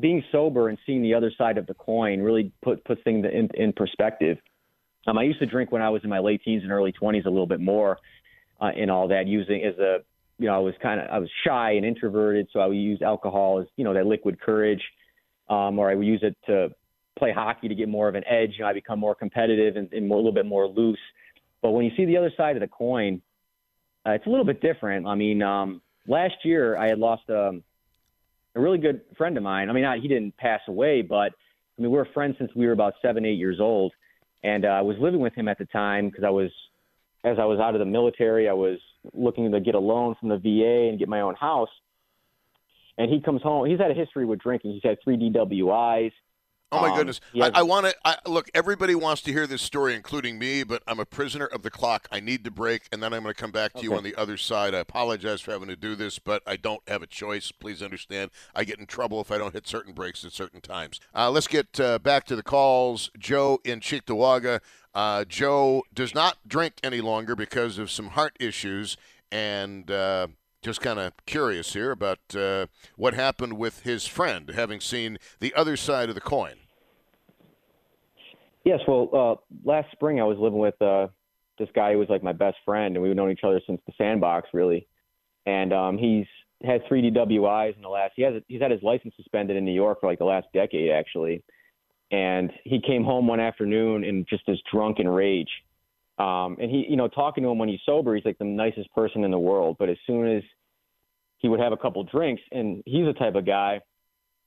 being 0.00 0.24
sober 0.32 0.68
and 0.68 0.78
seeing 0.86 1.02
the 1.02 1.14
other 1.14 1.30
side 1.36 1.58
of 1.58 1.66
the 1.66 1.74
coin 1.74 2.20
really 2.20 2.52
put 2.62 2.84
puts 2.84 3.02
things 3.02 3.26
in, 3.30 3.48
in 3.54 3.72
perspective. 3.72 4.38
Um, 5.06 5.18
I 5.18 5.22
used 5.22 5.40
to 5.40 5.46
drink 5.46 5.72
when 5.72 5.82
I 5.82 5.90
was 5.90 6.02
in 6.04 6.10
my 6.10 6.18
late 6.18 6.42
teens 6.44 6.62
and 6.62 6.72
early 6.72 6.92
20s 6.92 7.26
a 7.26 7.30
little 7.30 7.46
bit 7.46 7.60
more 7.60 7.98
uh, 8.60 8.70
in 8.76 8.90
all 8.90 9.08
that, 9.08 9.26
using 9.26 9.62
as 9.64 9.78
a 9.78 9.98
you 10.38 10.46
know 10.46 10.54
I 10.54 10.58
was 10.58 10.74
kind 10.82 11.00
of 11.00 11.08
I 11.10 11.18
was 11.18 11.28
shy 11.46 11.72
and 11.72 11.84
introverted, 11.84 12.48
so 12.52 12.60
I 12.60 12.66
would 12.66 12.76
use 12.76 13.02
alcohol 13.02 13.60
as 13.60 13.66
you 13.76 13.84
know 13.84 13.94
that 13.94 14.06
liquid 14.06 14.40
courage 14.40 14.82
um, 15.48 15.78
or 15.78 15.90
I 15.90 15.94
would 15.94 16.06
use 16.06 16.20
it 16.22 16.36
to 16.46 16.70
play 17.18 17.32
hockey 17.32 17.68
to 17.68 17.74
get 17.74 17.88
more 17.88 18.08
of 18.08 18.14
an 18.14 18.24
edge. 18.26 18.54
You 18.56 18.64
know, 18.64 18.68
I 18.68 18.72
become 18.72 18.98
more 18.98 19.14
competitive 19.14 19.76
and, 19.76 19.92
and 19.92 20.08
more, 20.08 20.16
a 20.16 20.20
little 20.20 20.32
bit 20.32 20.46
more 20.46 20.66
loose. 20.66 20.98
But 21.62 21.72
when 21.72 21.84
you 21.84 21.90
see 21.96 22.04
the 22.04 22.16
other 22.16 22.32
side 22.36 22.56
of 22.56 22.60
the 22.60 22.68
coin, 22.68 23.20
uh, 24.06 24.12
it's 24.12 24.26
a 24.26 24.30
little 24.30 24.44
bit 24.44 24.60
different. 24.60 25.06
I 25.06 25.14
mean, 25.14 25.42
um, 25.42 25.82
last 26.06 26.34
year 26.44 26.76
I 26.76 26.88
had 26.88 26.98
lost 26.98 27.28
um, 27.28 27.62
a 28.54 28.60
really 28.60 28.78
good 28.78 29.00
friend 29.16 29.36
of 29.36 29.42
mine. 29.42 29.68
I 29.68 29.72
mean, 29.72 29.82
not, 29.82 29.98
he 29.98 30.08
didn't 30.08 30.36
pass 30.36 30.60
away, 30.68 31.02
but 31.02 31.32
I 31.78 31.82
mean, 31.82 31.90
we 31.90 31.98
were 31.98 32.08
friends 32.14 32.36
since 32.38 32.50
we 32.54 32.66
were 32.66 32.72
about 32.72 32.94
seven, 33.02 33.24
eight 33.24 33.38
years 33.38 33.58
old. 33.60 33.92
And 34.44 34.64
uh, 34.64 34.68
I 34.68 34.82
was 34.82 34.96
living 35.00 35.20
with 35.20 35.34
him 35.34 35.48
at 35.48 35.58
the 35.58 35.66
time 35.66 36.08
because 36.08 36.24
I 36.24 36.30
was, 36.30 36.50
as 37.24 37.38
I 37.40 37.44
was 37.44 37.58
out 37.58 37.74
of 37.74 37.80
the 37.80 37.84
military, 37.84 38.48
I 38.48 38.52
was 38.52 38.78
looking 39.12 39.50
to 39.50 39.60
get 39.60 39.74
a 39.74 39.80
loan 39.80 40.14
from 40.20 40.28
the 40.28 40.38
VA 40.38 40.88
and 40.88 40.98
get 40.98 41.08
my 41.08 41.20
own 41.20 41.34
house 41.34 41.68
and 42.98 43.10
he 43.10 43.20
comes 43.20 43.42
home. 43.42 43.66
He's 43.66 43.78
had 43.78 43.90
a 43.90 43.94
history 43.94 44.26
with 44.26 44.40
drinking. 44.40 44.72
He's 44.72 44.82
had 44.82 44.98
three 45.02 45.16
DWIs. 45.16 46.12
Oh 46.70 46.82
my 46.82 46.90
um, 46.90 46.96
goodness! 46.96 47.20
Has, 47.34 47.50
I, 47.54 47.60
I 47.60 47.62
want 47.62 47.86
to 47.86 48.30
look. 48.30 48.50
Everybody 48.52 48.94
wants 48.94 49.22
to 49.22 49.32
hear 49.32 49.46
this 49.46 49.62
story, 49.62 49.94
including 49.94 50.38
me. 50.38 50.64
But 50.64 50.82
I'm 50.86 51.00
a 51.00 51.06
prisoner 51.06 51.46
of 51.46 51.62
the 51.62 51.70
clock. 51.70 52.06
I 52.12 52.20
need 52.20 52.44
to 52.44 52.50
break, 52.50 52.88
and 52.92 53.02
then 53.02 53.14
I'm 53.14 53.22
going 53.22 53.34
to 53.34 53.40
come 53.40 53.52
back 53.52 53.72
to 53.72 53.78
okay. 53.78 53.86
you 53.86 53.94
on 53.94 54.04
the 54.04 54.14
other 54.16 54.36
side. 54.36 54.74
I 54.74 54.80
apologize 54.80 55.40
for 55.40 55.52
having 55.52 55.68
to 55.68 55.76
do 55.76 55.94
this, 55.94 56.18
but 56.18 56.42
I 56.46 56.56
don't 56.56 56.82
have 56.86 57.02
a 57.02 57.06
choice. 57.06 57.52
Please 57.52 57.82
understand. 57.82 58.30
I 58.54 58.64
get 58.64 58.78
in 58.78 58.84
trouble 58.84 59.18
if 59.22 59.30
I 59.30 59.38
don't 59.38 59.54
hit 59.54 59.66
certain 59.66 59.94
breaks 59.94 60.26
at 60.26 60.32
certain 60.32 60.60
times. 60.60 61.00
Uh, 61.14 61.30
let's 61.30 61.48
get 61.48 61.80
uh, 61.80 62.00
back 62.00 62.24
to 62.24 62.36
the 62.36 62.42
calls. 62.42 63.10
Joe 63.18 63.60
in 63.64 63.80
Cheektowaga. 63.80 64.60
Uh, 64.94 65.24
Joe 65.24 65.84
does 65.94 66.14
not 66.14 66.36
drink 66.46 66.74
any 66.82 67.00
longer 67.00 67.34
because 67.34 67.78
of 67.78 67.90
some 67.90 68.08
heart 68.08 68.36
issues, 68.38 68.98
and 69.32 69.90
uh, 69.90 70.26
just 70.62 70.80
kind 70.80 70.98
of 70.98 71.12
curious 71.26 71.72
here 71.72 71.90
about 71.90 72.18
uh, 72.34 72.66
what 72.96 73.14
happened 73.14 73.54
with 73.54 73.82
his 73.82 74.06
friend, 74.06 74.50
having 74.50 74.80
seen 74.80 75.18
the 75.40 75.54
other 75.54 75.76
side 75.76 76.08
of 76.08 76.14
the 76.14 76.20
coin. 76.20 76.54
Yes, 78.64 78.80
well, 78.86 79.08
uh, 79.12 79.56
last 79.64 79.90
spring 79.92 80.20
I 80.20 80.24
was 80.24 80.36
living 80.38 80.58
with 80.58 80.80
uh, 80.82 81.06
this 81.58 81.68
guy 81.74 81.92
who 81.92 81.98
was 81.98 82.08
like 82.08 82.22
my 82.22 82.32
best 82.32 82.56
friend, 82.64 82.96
and 82.96 83.02
we've 83.02 83.14
known 83.14 83.30
each 83.30 83.44
other 83.44 83.60
since 83.66 83.80
the 83.86 83.92
sandbox, 83.96 84.48
really. 84.52 84.86
And 85.46 85.72
um, 85.72 85.96
he's 85.96 86.26
had 86.64 86.82
three 86.88 87.02
DWIs 87.02 87.76
in 87.76 87.82
the 87.82 87.88
last. 87.88 88.12
He 88.16 88.22
has 88.22 88.34
he's 88.48 88.60
had 88.60 88.70
his 88.70 88.82
license 88.82 89.14
suspended 89.16 89.56
in 89.56 89.64
New 89.64 89.72
York 89.72 90.00
for 90.00 90.08
like 90.08 90.18
the 90.18 90.24
last 90.24 90.48
decade, 90.52 90.90
actually. 90.90 91.42
And 92.10 92.52
he 92.64 92.80
came 92.80 93.04
home 93.04 93.26
one 93.26 93.40
afternoon 93.40 94.02
in 94.02 94.26
just 94.28 94.42
this 94.46 94.58
drunken 94.70 95.08
rage 95.08 95.50
um, 96.18 96.56
and 96.60 96.70
he, 96.70 96.86
you 96.88 96.96
know, 96.96 97.08
talking 97.08 97.44
to 97.44 97.50
him 97.50 97.58
when 97.58 97.68
he's 97.68 97.80
sober, 97.86 98.14
he's 98.14 98.24
like 98.24 98.38
the 98.38 98.44
nicest 98.44 98.92
person 98.92 99.24
in 99.24 99.30
the 99.30 99.38
world. 99.38 99.76
But 99.78 99.88
as 99.88 99.96
soon 100.06 100.26
as 100.36 100.42
he 101.38 101.48
would 101.48 101.60
have 101.60 101.72
a 101.72 101.76
couple 101.76 102.02
drinks, 102.02 102.42
and 102.50 102.82
he's 102.86 103.06
the 103.06 103.12
type 103.12 103.36
of 103.36 103.46
guy, 103.46 103.80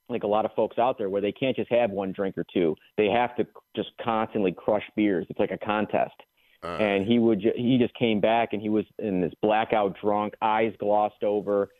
like 0.08 0.24
a 0.24 0.26
lot 0.26 0.44
of 0.44 0.52
folks 0.54 0.78
out 0.78 0.98
there, 0.98 1.08
where 1.08 1.22
they 1.22 1.32
can't 1.32 1.56
just 1.56 1.70
have 1.70 1.90
one 1.90 2.12
drink 2.12 2.36
or 2.36 2.44
two. 2.52 2.76
They 2.98 3.06
have 3.06 3.34
to 3.36 3.46
just 3.74 3.90
constantly 4.02 4.52
crush 4.52 4.84
beers. 4.94 5.26
It's 5.30 5.38
like 5.38 5.50
a 5.50 5.58
contest. 5.58 6.14
Uh, 6.62 6.76
and 6.76 7.06
he 7.06 7.18
would, 7.18 7.40
ju- 7.40 7.54
he 7.56 7.78
just 7.78 7.94
came 7.94 8.20
back, 8.20 8.52
and 8.52 8.60
he 8.60 8.68
was 8.68 8.84
in 8.98 9.20
this 9.20 9.32
blackout 9.40 9.96
drunk, 10.00 10.34
eyes 10.42 10.74
glossed 10.78 11.24
over. 11.24 11.70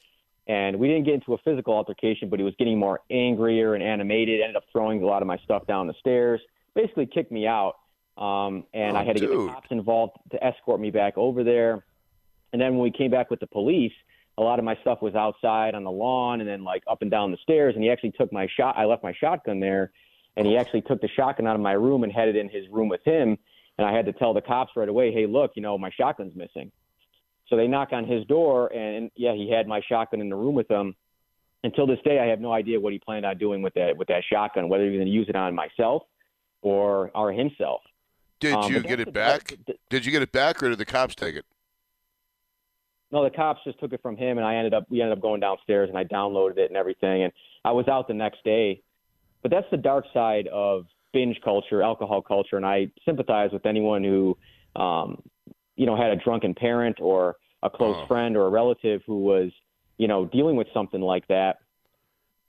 And 0.49 0.78
we 0.78 0.88
didn't 0.88 1.05
get 1.05 1.14
into 1.14 1.34
a 1.34 1.38
physical 1.38 1.74
altercation, 1.74 2.28
but 2.28 2.40
he 2.40 2.45
was 2.45 2.55
getting 2.59 2.78
more 2.78 3.01
angrier 3.11 3.74
and 3.74 3.82
animated. 3.82 4.40
Ended 4.40 4.57
up 4.57 4.64
throwing 4.72 5.03
a 5.03 5.07
lot 5.07 5.22
of 5.22 5.28
my 5.28 5.36
stuff 5.45 5.66
down 5.66 5.86
the 5.86 5.95
stairs. 6.01 6.40
Basically, 6.74 7.07
kicked 7.07 7.30
me 7.30 7.47
out 7.47 7.74
um, 8.17 8.65
and 8.75 8.97
Oh, 8.97 9.01
I 9.01 9.05
had 9.05 9.17
to 9.17 9.21
get 9.21 9.31
the 9.31 9.47
cops 9.49 9.69
involved 9.71 10.17
to 10.33 10.45
escort 10.45 10.81
me 10.81 10.91
back 10.91 11.17
over 11.17 11.43
there. 11.45 11.85
And 12.53 12.61
then 12.61 12.73
when 12.75 12.83
we 12.83 12.91
came 12.91 13.11
back 13.11 13.31
with 13.31 13.41
the 13.41 13.47
police, 13.47 13.93
a 14.39 14.43
lot 14.43 14.59
of 14.59 14.65
my 14.65 14.77
stuff 14.83 15.01
was 15.03 15.15
outside 15.15 15.75
on 15.75 15.85
the 15.85 15.91
lawn 15.91 16.41
and 16.41 16.49
then 16.49 16.65
like 16.65 16.83
up 16.91 17.03
and 17.03 17.11
down 17.11 17.31
the 17.31 17.39
stairs. 17.43 17.75
And 17.75 17.83
he 17.83 17.91
actually 17.91 18.13
took 18.13 18.33
my 18.33 18.47
shot. 18.57 18.77
I 18.77 18.85
left 18.85 19.03
my 19.03 19.13
shotgun 19.15 19.61
there, 19.61 19.93
and 20.37 20.47
he 20.47 20.57
actually 20.57 20.83
took 20.83 21.01
the 21.01 21.09
shotgun 21.09 21.47
out 21.47 21.55
of 21.55 21.63
my 21.63 21.73
room 21.73 22.05
and 22.05 22.13
had 22.13 22.29
it 22.29 22.37
in 22.37 22.49
his 22.49 22.69
room 22.71 22.89
with 22.89 23.03
him. 23.05 23.39
And 23.79 23.87
I 23.87 23.95
had 23.95 24.07
to 24.07 24.13
tell 24.13 24.35
the 24.35 24.43
cops 24.43 24.73
right 24.77 24.89
away, 24.89 25.13
hey, 25.13 25.27
look, 25.27 25.53
you 25.55 25.63
know, 25.63 25.79
my 25.79 25.91
shotgun's 25.91 26.37
missing. 26.37 26.71
So 27.49 27.57
they 27.57 27.67
knock 27.67 27.93
on 27.93 28.07
his 28.07 28.25
door, 28.27 28.73
and 28.73 29.11
yeah, 29.17 29.35
he 29.35 29.51
had 29.51 29.67
my 29.67 29.81
shotgun 29.87 30.21
in 30.21 30.29
the 30.29 30.37
room 30.37 30.55
with 30.55 30.71
him. 30.71 30.95
Until 31.65 31.87
this 31.87 31.99
day, 32.05 32.19
I 32.19 32.27
have 32.27 32.41
no 32.41 32.53
idea 32.53 32.81
what 32.81 32.93
he 32.93 32.99
planned 32.99 33.25
on 33.25 33.39
doing 33.39 33.63
with 33.63 33.75
that 33.75 33.97
with 33.97 34.09
that 34.09 34.25
shotgun, 34.31 34.69
whether 34.69 34.85
he 34.85 34.91
was 34.91 34.99
going 34.99 35.07
to 35.07 35.13
use 35.13 35.29
it 35.29 35.37
on 35.37 35.55
myself 35.55 36.03
or 36.63 37.11
or 37.15 37.33
himself. 37.33 37.83
Did 38.43 38.55
Um, 38.55 38.72
you 38.72 38.80
get 38.82 38.99
it 38.99 39.05
the- 39.05 39.12
back? 39.12 39.55
Did 39.88 40.05
you 40.05 40.11
get 40.11 40.20
it 40.20 40.32
back, 40.32 40.61
or 40.64 40.68
did 40.68 40.78
the 40.78 40.84
cops 40.84 41.14
take 41.14 41.36
it? 41.36 41.45
No, 43.12 43.22
the 43.22 43.30
cops 43.30 43.62
just 43.62 43.78
took 43.78 43.93
it 43.93 44.03
from 44.03 44.16
him, 44.16 44.36
and 44.36 44.45
I 44.45 44.57
ended 44.57 44.74
up 44.74 44.90
we 44.90 45.01
ended 45.01 45.16
up 45.16 45.22
going 45.22 45.38
downstairs, 45.38 45.88
and 45.88 45.97
I 45.97 46.03
downloaded 46.03 46.59
it 46.59 46.68
and 46.68 46.76
everything, 46.76 47.22
and 47.22 47.32
I 47.64 47.70
was 47.70 47.86
out 47.86 48.09
the 48.09 48.14
next 48.14 48.43
day. 48.43 48.82
But 49.43 49.53
that's 49.53 49.70
the 49.70 49.76
dark 49.76 50.07
side 50.12 50.49
of 50.49 50.86
binge 51.12 51.40
culture, 51.45 51.82
alcohol 51.82 52.20
culture, 52.20 52.57
and 52.57 52.66
I 52.66 52.90
sympathize 53.05 53.53
with 53.53 53.64
anyone 53.64 54.03
who, 54.03 54.36
um, 54.74 55.22
you 55.76 55.86
know, 55.86 55.95
had 55.95 56.11
a 56.11 56.16
drunken 56.16 56.53
parent 56.55 57.01
or 57.01 57.36
a 57.62 57.70
close 57.70 57.97
Oh. 58.03 58.07
friend 58.07 58.36
or 58.36 58.47
a 58.47 58.51
relative 58.51 59.05
who 59.07 59.22
was, 59.22 59.53
you 59.99 60.09
know, 60.09 60.24
dealing 60.24 60.57
with 60.57 60.66
something 60.72 61.01
like 61.01 61.28
that. 61.28 61.59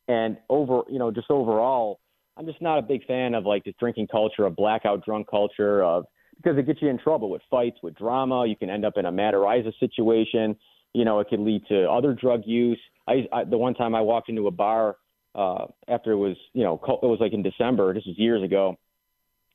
And 0.07 0.37
over, 0.49 0.83
you 0.89 0.97
know, 0.97 1.11
just 1.11 1.29
overall, 1.29 1.99
I'm 2.37 2.45
just 2.45 2.61
not 2.61 2.79
a 2.79 2.81
big 2.81 3.05
fan 3.05 3.35
of 3.35 3.45
like 3.45 3.63
the 3.63 3.73
drinking 3.79 4.07
culture, 4.07 4.45
of 4.45 4.55
blackout 4.55 5.05
drunk 5.05 5.29
culture, 5.29 5.83
of 5.83 6.05
because 6.37 6.57
it 6.57 6.65
gets 6.65 6.81
you 6.81 6.89
in 6.89 6.97
trouble 6.97 7.29
with 7.29 7.41
fights, 7.49 7.77
with 7.83 7.95
drama. 7.95 8.45
You 8.47 8.55
can 8.55 8.69
end 8.69 8.85
up 8.85 8.97
in 8.97 9.05
a 9.05 9.11
Matt 9.11 9.33
Araiza 9.33 9.71
situation. 9.79 10.55
You 10.93 11.05
know, 11.05 11.19
it 11.19 11.27
could 11.29 11.39
lead 11.39 11.63
to 11.69 11.89
other 11.89 12.13
drug 12.13 12.41
use. 12.45 12.79
I, 13.07 13.27
I 13.31 13.43
the 13.43 13.57
one 13.57 13.73
time 13.73 13.95
I 13.95 14.01
walked 14.01 14.29
into 14.29 14.47
a 14.47 14.51
bar 14.51 14.97
uh, 15.35 15.65
after 15.87 16.11
it 16.11 16.17
was, 16.17 16.37
you 16.53 16.63
know, 16.63 16.73
it 17.01 17.05
was 17.05 17.19
like 17.19 17.33
in 17.33 17.43
December. 17.43 17.93
This 17.93 18.05
was 18.05 18.17
years 18.17 18.43
ago. 18.43 18.77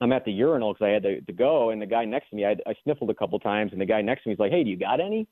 I'm 0.01 0.12
at 0.12 0.24
the 0.24 0.33
urinal 0.33 0.74
because 0.74 0.87
I 0.87 0.91
had 0.91 1.03
to, 1.03 1.20
to 1.20 1.33
go, 1.33 1.70
and 1.70 1.83
the 1.83 1.87
guy 1.87 2.05
next 2.05 2.31
to 2.31 2.37
me, 2.37 2.45
I, 2.45 2.53
I 2.66 2.74
sniffled 2.85 3.11
a 3.11 3.14
couple 3.14 3.39
times, 3.41 3.72
and 3.72 3.81
the 3.81 3.87
guy 3.87 4.01
next 4.01 4.22
to 4.22 4.29
me 4.29 4.35
is 4.35 4.39
like, 4.39 4.53
"Hey, 4.53 4.62
do 4.62 4.70
you 4.70 4.76
got 4.76 5.01
any?" 5.01 5.26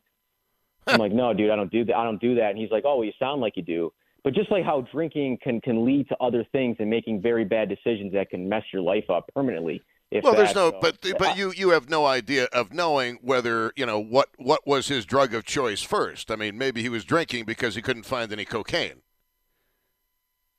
I'm 0.88 0.99
like, 0.99 1.12
"No, 1.12 1.32
dude, 1.32 1.51
I 1.51 1.57
don't 1.57 1.70
do 1.70 1.84
that. 1.84 1.97
I 1.97 2.03
don't 2.03 2.20
do 2.20 2.34
that." 2.34 2.51
And 2.51 2.59
he's 2.59 2.72
like, 2.72 2.82
"Oh, 2.84 2.97
well, 2.97 3.05
you 3.05 3.12
sound 3.16 3.40
like 3.40 3.57
you 3.57 3.62
do." 3.62 3.92
But 4.27 4.35
just 4.35 4.51
like 4.51 4.64
how 4.64 4.81
drinking 4.93 5.39
can 5.41 5.61
can 5.61 5.87
lead 5.87 6.09
to 6.09 6.16
other 6.20 6.45
things 6.51 6.79
and 6.81 6.91
making 6.91 7.22
very 7.22 7.45
bad 7.45 7.68
decisions 7.68 8.12
that 8.14 8.29
can 8.29 8.49
mess 8.49 8.64
your 8.72 8.83
life 8.83 9.09
up 9.09 9.31
permanently. 9.33 9.81
If 10.11 10.24
well, 10.24 10.35
there's 10.35 10.53
no, 10.53 10.72
so- 10.72 10.79
but 10.83 10.99
but 11.16 11.39
you 11.39 11.53
you 11.53 11.70
have 11.70 11.89
no 11.89 12.07
idea 12.07 12.47
of 12.47 12.72
knowing 12.72 13.20
whether 13.22 13.72
you 13.77 13.87
know 13.87 14.01
what 14.01 14.31
what 14.37 14.66
was 14.66 14.89
his 14.89 15.07
drug 15.07 15.33
of 15.33 15.45
choice 15.45 15.81
first. 15.81 16.33
I 16.33 16.35
mean, 16.35 16.59
maybe 16.59 16.83
he 16.83 16.89
was 16.89 17.05
drinking 17.05 17.45
because 17.45 17.77
he 17.77 17.83
couldn't 17.83 18.03
find 18.03 18.33
any 18.33 18.45
cocaine. 18.45 19.03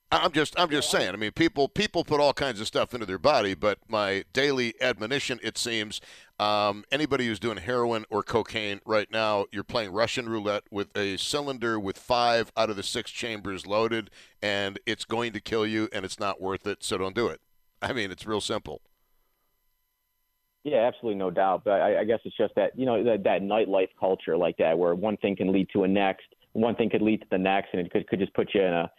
I'm 0.10 0.32
just 0.32 0.58
I'm 0.58 0.70
just 0.70 0.90
saying. 0.90 1.14
I 1.14 1.18
mean, 1.18 1.32
people 1.32 1.68
people 1.68 2.06
put 2.06 2.22
all 2.22 2.32
kinds 2.32 2.62
of 2.62 2.68
stuff 2.68 2.94
into 2.94 3.06
their 3.06 3.18
body, 3.18 3.54
but 3.54 3.80
my 3.90 4.24
daily 4.32 4.74
admonition, 4.80 5.38
it 5.44 5.58
seems, 5.58 6.00
um, 6.40 6.86
anybody 6.92 7.28
who's 7.28 7.40
doing 7.40 7.58
heroin 7.58 8.06
or 8.10 8.24
cocaine 8.24 8.80
right 8.86 9.12
now, 9.12 9.48
you're 9.52 9.66
playing 9.66 9.92
Russian 9.92 10.30
roulette 10.30 10.64
with 10.72 10.96
a 10.96 11.18
cylinder 11.18 11.78
with 11.78 11.98
five 11.98 12.54
out 12.56 12.70
of 12.70 12.78
the 12.78 12.84
six 12.84 13.12
chambers 13.12 13.68
loaded, 13.68 14.10
and 14.42 14.80
it's 14.86 15.04
going 15.04 15.34
to 15.34 15.42
kill 15.42 15.68
you, 15.68 15.90
and 15.92 16.06
it's 16.06 16.20
not 16.20 16.40
worth 16.40 16.66
it. 16.68 16.84
So 16.86 16.98
don't 16.98 17.16
do 17.16 17.28
it. 17.28 17.42
I 17.82 17.92
mean, 17.92 18.10
it's 18.10 18.26
real 18.26 18.42
simple. 18.42 18.82
Yeah, 20.64 20.88
absolutely, 20.88 21.20
no 21.20 21.32
doubt. 21.32 21.64
But 21.66 21.82
I, 21.82 22.02
I 22.02 22.04
guess 22.06 22.20
it's 22.24 22.38
just 22.38 22.56
that 22.56 22.78
you 22.80 22.86
know 22.86 23.04
that, 23.04 23.24
that 23.26 23.42
nightlife 23.42 23.90
culture 24.00 24.38
like 24.38 24.56
that, 24.58 24.78
where 24.78 24.96
one 24.96 25.18
thing 25.18 25.36
can 25.36 25.52
lead 25.52 25.68
to 25.74 25.84
a 25.84 25.88
next, 25.88 26.28
one 26.54 26.76
thing 26.76 26.90
could 26.90 27.02
lead 27.02 27.20
to 27.22 27.28
the 27.30 27.38
next, 27.38 27.70
and 27.74 27.86
it 27.86 27.92
could 27.92 28.08
could 28.08 28.20
just 28.20 28.34
put 28.34 28.54
you 28.54 28.62
in 28.62 28.74
a, 28.74 28.90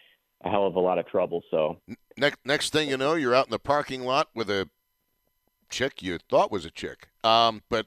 a 0.45 0.51
hell 0.51 0.67
of 0.67 0.77
a 0.77 0.81
lot 0.81 0.99
of 0.99 1.07
trouble. 1.07 1.43
So 1.51 1.79
Next, 2.19 2.39
next 2.45 2.73
thing 2.73 2.89
you 2.89 2.97
know, 2.97 3.15
you're 3.15 3.35
out 3.35 3.47
in 3.47 3.51
the 3.51 3.59
parking 3.59 4.05
lot 4.05 4.29
with 4.35 4.51
a 4.51 4.69
chick 5.71 6.03
you 6.03 6.19
thought 6.19 6.51
was 6.51 6.65
a 6.65 6.71
chick. 6.71 7.09
Um, 7.23 7.63
but 7.69 7.87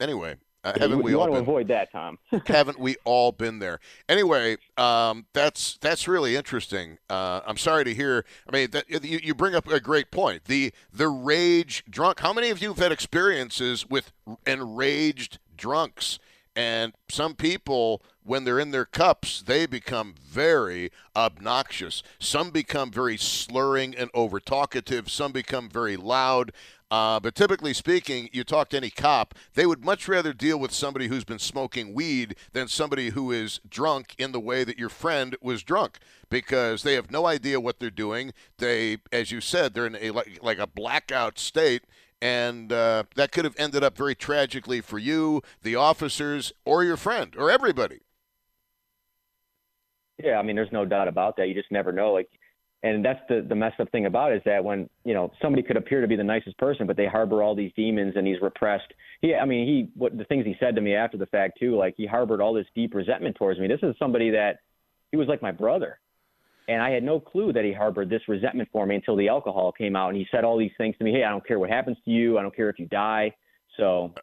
anyway, 0.00 0.36
uh, 0.62 0.72
haven't 0.78 0.98
you, 0.98 1.04
we 1.04 1.10
you 1.12 1.20
all 1.20 1.28
want 1.28 1.34
to 1.34 1.50
avoid 1.50 1.68
that, 1.68 1.90
Tom? 1.90 2.18
haven't 2.46 2.78
we 2.78 2.96
all 3.04 3.32
been 3.32 3.58
there? 3.58 3.80
Anyway, 4.08 4.56
um, 4.76 5.26
that's 5.32 5.78
that's 5.80 6.06
really 6.06 6.36
interesting. 6.36 6.98
Uh, 7.10 7.40
I'm 7.46 7.56
sorry 7.56 7.84
to 7.84 7.94
hear. 7.94 8.24
I 8.48 8.52
mean, 8.52 8.70
that, 8.70 8.88
you, 8.88 9.20
you 9.22 9.34
bring 9.34 9.54
up 9.54 9.66
a 9.68 9.80
great 9.80 10.10
point. 10.10 10.44
The 10.44 10.72
the 10.92 11.08
rage 11.08 11.84
drunk. 11.90 12.20
How 12.20 12.32
many 12.32 12.50
of 12.50 12.62
you 12.62 12.68
have 12.68 12.78
had 12.78 12.92
experiences 12.92 13.88
with 13.88 14.12
enraged 14.46 15.38
drunks? 15.56 16.18
And 16.56 16.94
some 17.10 17.34
people, 17.34 18.02
when 18.24 18.44
they're 18.44 18.58
in 18.58 18.70
their 18.70 18.86
cups, 18.86 19.42
they 19.42 19.66
become 19.66 20.14
very 20.18 20.90
obnoxious. 21.14 22.02
Some 22.18 22.50
become 22.50 22.90
very 22.90 23.18
slurring 23.18 23.94
and 23.94 24.10
over 24.14 24.40
talkative. 24.40 25.10
Some 25.10 25.32
become 25.32 25.68
very 25.68 25.98
loud. 25.98 26.52
Uh, 26.90 27.18
but 27.20 27.34
typically 27.34 27.74
speaking, 27.74 28.30
you 28.32 28.44
talk 28.44 28.70
to 28.70 28.76
any 28.76 28.90
cop, 28.90 29.34
they 29.54 29.66
would 29.66 29.84
much 29.84 30.06
rather 30.06 30.32
deal 30.32 30.58
with 30.58 30.72
somebody 30.72 31.08
who's 31.08 31.24
been 31.24 31.38
smoking 31.38 31.92
weed 31.92 32.36
than 32.52 32.68
somebody 32.68 33.10
who 33.10 33.32
is 33.32 33.60
drunk 33.68 34.14
in 34.18 34.32
the 34.32 34.40
way 34.40 34.62
that 34.62 34.78
your 34.78 34.88
friend 34.88 35.36
was 35.42 35.64
drunk 35.64 35.98
because 36.30 36.84
they 36.84 36.94
have 36.94 37.10
no 37.10 37.26
idea 37.26 37.60
what 37.60 37.80
they're 37.80 37.90
doing. 37.90 38.32
They, 38.58 38.98
as 39.12 39.32
you 39.32 39.40
said, 39.40 39.74
they're 39.74 39.86
in 39.86 39.96
a 39.96 40.10
like, 40.12 40.38
like 40.42 40.58
a 40.58 40.66
blackout 40.66 41.38
state. 41.38 41.82
And 42.20 42.72
uh, 42.72 43.04
that 43.14 43.30
could 43.30 43.44
have 43.44 43.54
ended 43.58 43.84
up 43.84 43.96
very 43.96 44.14
tragically 44.14 44.80
for 44.80 44.98
you, 44.98 45.42
the 45.62 45.76
officers, 45.76 46.52
or 46.64 46.82
your 46.82 46.96
friend, 46.96 47.34
or 47.36 47.50
everybody. 47.50 48.00
Yeah, 50.22 50.38
I 50.38 50.42
mean, 50.42 50.56
there's 50.56 50.72
no 50.72 50.86
doubt 50.86 51.08
about 51.08 51.36
that. 51.36 51.48
You 51.48 51.54
just 51.54 51.70
never 51.70 51.92
know. 51.92 52.12
Like, 52.12 52.28
and 52.82 53.04
that's 53.04 53.20
the 53.28 53.44
the 53.46 53.54
messed 53.54 53.80
up 53.80 53.90
thing 53.90 54.06
about 54.06 54.32
it 54.32 54.36
is 54.36 54.42
that 54.44 54.64
when 54.64 54.88
you 55.04 55.14
know 55.14 55.32
somebody 55.42 55.62
could 55.62 55.76
appear 55.76 56.00
to 56.00 56.06
be 56.06 56.16
the 56.16 56.24
nicest 56.24 56.56
person, 56.58 56.86
but 56.86 56.96
they 56.96 57.06
harbor 57.06 57.42
all 57.42 57.54
these 57.54 57.72
demons 57.74 58.14
and 58.16 58.26
he's 58.26 58.40
repressed. 58.40 58.92
He, 59.20 59.34
I 59.34 59.44
mean, 59.44 59.66
he 59.66 59.90
what 59.94 60.16
the 60.16 60.24
things 60.24 60.44
he 60.44 60.56
said 60.60 60.74
to 60.76 60.80
me 60.80 60.94
after 60.94 61.16
the 61.16 61.26
fact 61.26 61.58
too, 61.58 61.76
like 61.76 61.94
he 61.96 62.06
harbored 62.06 62.40
all 62.40 62.54
this 62.54 62.66
deep 62.74 62.94
resentment 62.94 63.36
towards 63.36 63.58
me. 63.58 63.66
This 63.66 63.80
is 63.82 63.94
somebody 63.98 64.30
that 64.30 64.60
he 65.10 65.16
was 65.16 65.28
like 65.28 65.42
my 65.42 65.52
brother, 65.52 65.98
and 66.68 66.82
I 66.82 66.90
had 66.90 67.02
no 67.02 67.20
clue 67.20 67.52
that 67.52 67.64
he 67.64 67.72
harbored 67.72 68.10
this 68.10 68.22
resentment 68.28 68.68
for 68.72 68.86
me 68.86 68.96
until 68.96 69.16
the 69.16 69.28
alcohol 69.28 69.72
came 69.72 69.96
out 69.96 70.08
and 70.08 70.18
he 70.18 70.26
said 70.30 70.44
all 70.44 70.58
these 70.58 70.72
things 70.76 70.96
to 70.98 71.04
me. 71.04 71.12
Hey, 71.12 71.24
I 71.24 71.30
don't 71.30 71.46
care 71.46 71.58
what 71.58 71.70
happens 71.70 71.96
to 72.04 72.10
you. 72.10 72.38
I 72.38 72.42
don't 72.42 72.54
care 72.54 72.68
if 72.68 72.78
you 72.78 72.86
die. 72.86 73.34
So 73.76 74.14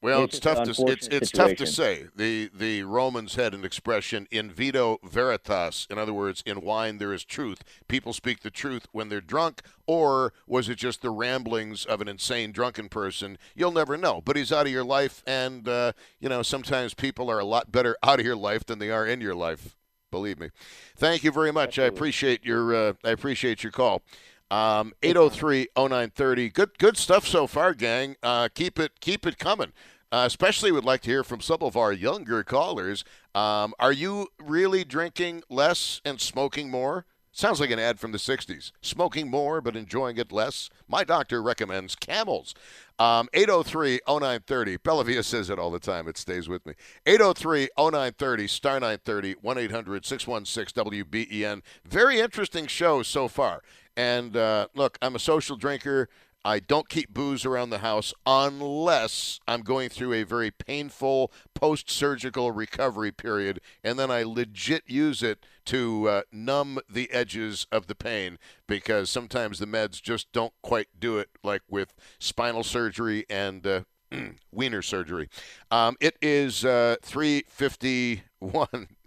Well, 0.00 0.24
It's 0.24 0.36
it's, 0.36 0.44
tough 0.44 0.64
to 0.64 0.86
it's 0.86 1.06
it's 1.08 1.30
tough 1.30 1.54
to 1.56 1.66
say. 1.66 2.06
The 2.16 2.50
the 2.54 2.82
Romans 2.84 3.34
had 3.34 3.52
an 3.52 3.64
expression 3.64 4.26
in 4.30 4.50
vino 4.50 4.98
veritas. 5.04 5.86
In 5.90 5.98
other 5.98 6.14
words, 6.14 6.42
in 6.46 6.62
wine 6.62 6.98
there 6.98 7.12
is 7.12 7.24
truth. 7.24 7.62
People 7.88 8.12
speak 8.12 8.40
the 8.40 8.50
truth 8.50 8.86
when 8.92 9.10
they're 9.10 9.20
drunk, 9.20 9.62
or 9.86 10.32
was 10.46 10.68
it 10.68 10.76
just 10.76 11.02
the 11.02 11.10
ramblings 11.10 11.84
of 11.84 12.00
an 12.00 12.08
insane 12.08 12.52
drunken 12.52 12.88
person? 12.88 13.36
You'll 13.54 13.72
never 13.72 13.96
know. 13.96 14.22
But 14.24 14.36
he's 14.36 14.52
out 14.52 14.66
of 14.66 14.72
your 14.72 14.84
life, 14.84 15.22
and 15.26 15.68
uh, 15.68 15.92
you 16.18 16.28
know 16.28 16.42
sometimes 16.42 16.94
people 16.94 17.30
are 17.30 17.38
a 17.38 17.44
lot 17.44 17.70
better 17.70 17.96
out 18.02 18.18
of 18.20 18.26
your 18.26 18.36
life 18.36 18.64
than 18.64 18.78
they 18.78 18.90
are 18.90 19.06
in 19.06 19.20
your 19.20 19.34
life. 19.34 19.76
Believe 20.10 20.40
me. 20.40 20.50
Thank 20.96 21.24
you 21.24 21.30
very 21.32 21.52
much. 21.52 21.78
I 21.78 21.84
appreciate 21.84 22.44
your 22.44 22.74
uh, 22.74 22.92
I 23.04 23.10
appreciate 23.10 23.62
your 23.62 23.72
call. 23.72 24.02
Um, 24.50 24.94
803-0930. 25.02 26.52
Good 26.52 26.78
good 26.78 26.96
stuff 26.96 27.26
so 27.26 27.46
far, 27.46 27.72
gang. 27.72 28.16
Uh, 28.22 28.48
keep 28.52 28.78
it 28.78 29.00
keep 29.00 29.26
it 29.26 29.38
coming. 29.38 29.72
Uh, 30.12 30.24
especially 30.26 30.72
would 30.72 30.84
like 30.84 31.02
to 31.02 31.10
hear 31.10 31.22
from 31.22 31.40
some 31.40 31.58
of 31.60 31.76
our 31.76 31.92
younger 31.92 32.42
callers. 32.42 33.04
Um, 33.32 33.74
are 33.78 33.92
you 33.92 34.26
really 34.42 34.82
drinking 34.82 35.44
less 35.48 36.00
and 36.04 36.20
smoking 36.20 36.68
more? 36.68 37.06
Sounds 37.32 37.60
like 37.60 37.70
an 37.70 37.78
ad 37.78 38.00
from 38.00 38.10
the 38.12 38.18
60s. 38.18 38.72
Smoking 38.82 39.30
more 39.30 39.60
but 39.60 39.76
enjoying 39.76 40.16
it 40.18 40.32
less? 40.32 40.68
My 40.88 41.04
doctor 41.04 41.40
recommends 41.40 41.94
camels. 41.94 42.54
Um, 42.98 43.28
803-0930. 43.34 44.78
Bellavia 44.78 45.24
says 45.24 45.48
it 45.48 45.56
all 45.58 45.70
the 45.70 45.78
time. 45.78 46.08
It 46.08 46.18
stays 46.18 46.48
with 46.48 46.66
me. 46.66 46.74
803-0930, 47.06 48.50
star 48.50 48.80
930, 48.80 49.36
1-800-616-WBEN. 49.36 51.62
Very 51.84 52.18
interesting 52.18 52.66
show 52.66 53.02
so 53.02 53.28
far. 53.28 53.62
And 53.96 54.36
uh, 54.36 54.66
look, 54.74 54.98
I'm 55.00 55.14
a 55.14 55.20
social 55.20 55.56
drinker. 55.56 56.08
I 56.44 56.58
don't 56.58 56.88
keep 56.88 57.12
booze 57.12 57.44
around 57.44 57.70
the 57.70 57.78
house 57.78 58.14
unless 58.24 59.40
I'm 59.46 59.60
going 59.60 59.90
through 59.90 60.14
a 60.14 60.22
very 60.22 60.50
painful 60.50 61.30
post 61.54 61.90
surgical 61.90 62.50
recovery 62.50 63.12
period, 63.12 63.60
and 63.84 63.98
then 63.98 64.10
I 64.10 64.22
legit 64.22 64.84
use 64.86 65.22
it 65.22 65.44
to 65.66 66.08
uh, 66.08 66.22
numb 66.32 66.78
the 66.88 67.10
edges 67.10 67.66
of 67.70 67.86
the 67.88 67.94
pain 67.94 68.38
because 68.66 69.10
sometimes 69.10 69.58
the 69.58 69.66
meds 69.66 70.00
just 70.00 70.32
don't 70.32 70.54
quite 70.62 70.88
do 70.98 71.18
it, 71.18 71.28
like 71.44 71.62
with 71.68 71.94
spinal 72.18 72.64
surgery 72.64 73.26
and 73.28 73.66
uh, 73.66 73.80
wiener 74.52 74.82
surgery. 74.82 75.28
Um, 75.70 75.96
it 76.00 76.16
is 76.22 76.64
uh, 76.64 76.96
351. 77.02 78.88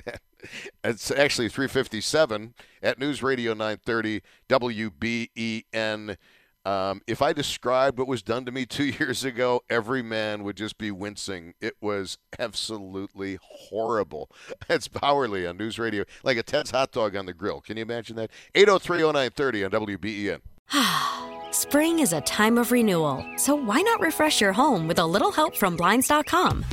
It's 0.83 1.09
actually 1.09 1.47
357 1.47 2.53
at 2.81 2.99
News 2.99 3.23
Radio 3.23 3.53
930 3.53 4.21
WBEN. 4.49 6.17
Um, 6.65 7.01
if 7.07 7.21
I 7.21 7.33
described 7.33 7.97
what 7.97 8.07
was 8.07 8.21
done 8.21 8.45
to 8.45 8.51
me 8.51 8.65
two 8.67 8.85
years 8.85 9.23
ago, 9.23 9.61
every 9.69 10.01
man 10.01 10.43
would 10.43 10.57
just 10.57 10.77
be 10.77 10.91
wincing. 10.91 11.53
It 11.61 11.75
was 11.81 12.17
absolutely 12.39 13.37
horrible. 13.41 14.29
That's 14.67 14.87
Bauerle 14.87 15.49
on 15.49 15.57
News 15.57 15.77
Radio, 15.79 16.05
like 16.23 16.37
a 16.37 16.43
Ted's 16.43 16.71
hot 16.71 16.91
dog 16.91 17.15
on 17.15 17.25
the 17.25 17.33
grill. 17.33 17.61
Can 17.61 17.77
you 17.77 17.83
imagine 17.83 18.15
that? 18.17 18.31
8030930 18.55 19.65
on 19.65 19.87
WBEN. 19.87 20.41
Spring 21.53 21.99
is 21.99 22.13
a 22.13 22.21
time 22.21 22.57
of 22.57 22.71
renewal, 22.71 23.23
so 23.35 23.53
why 23.53 23.81
not 23.81 23.99
refresh 23.99 24.41
your 24.41 24.53
home 24.53 24.87
with 24.87 24.99
a 24.99 25.05
little 25.05 25.31
help 25.31 25.55
from 25.55 25.75
Blinds.com? 25.75 26.65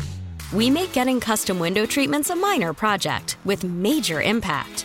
We 0.53 0.71
make 0.71 0.93
getting 0.93 1.21
custom 1.21 1.59
window 1.59 1.87
treatments 1.87 2.31
a 2.31 2.37
minor 2.37 2.73
project 2.73 3.37
with 3.45 3.63
major 3.63 4.23
impact. 4.23 4.85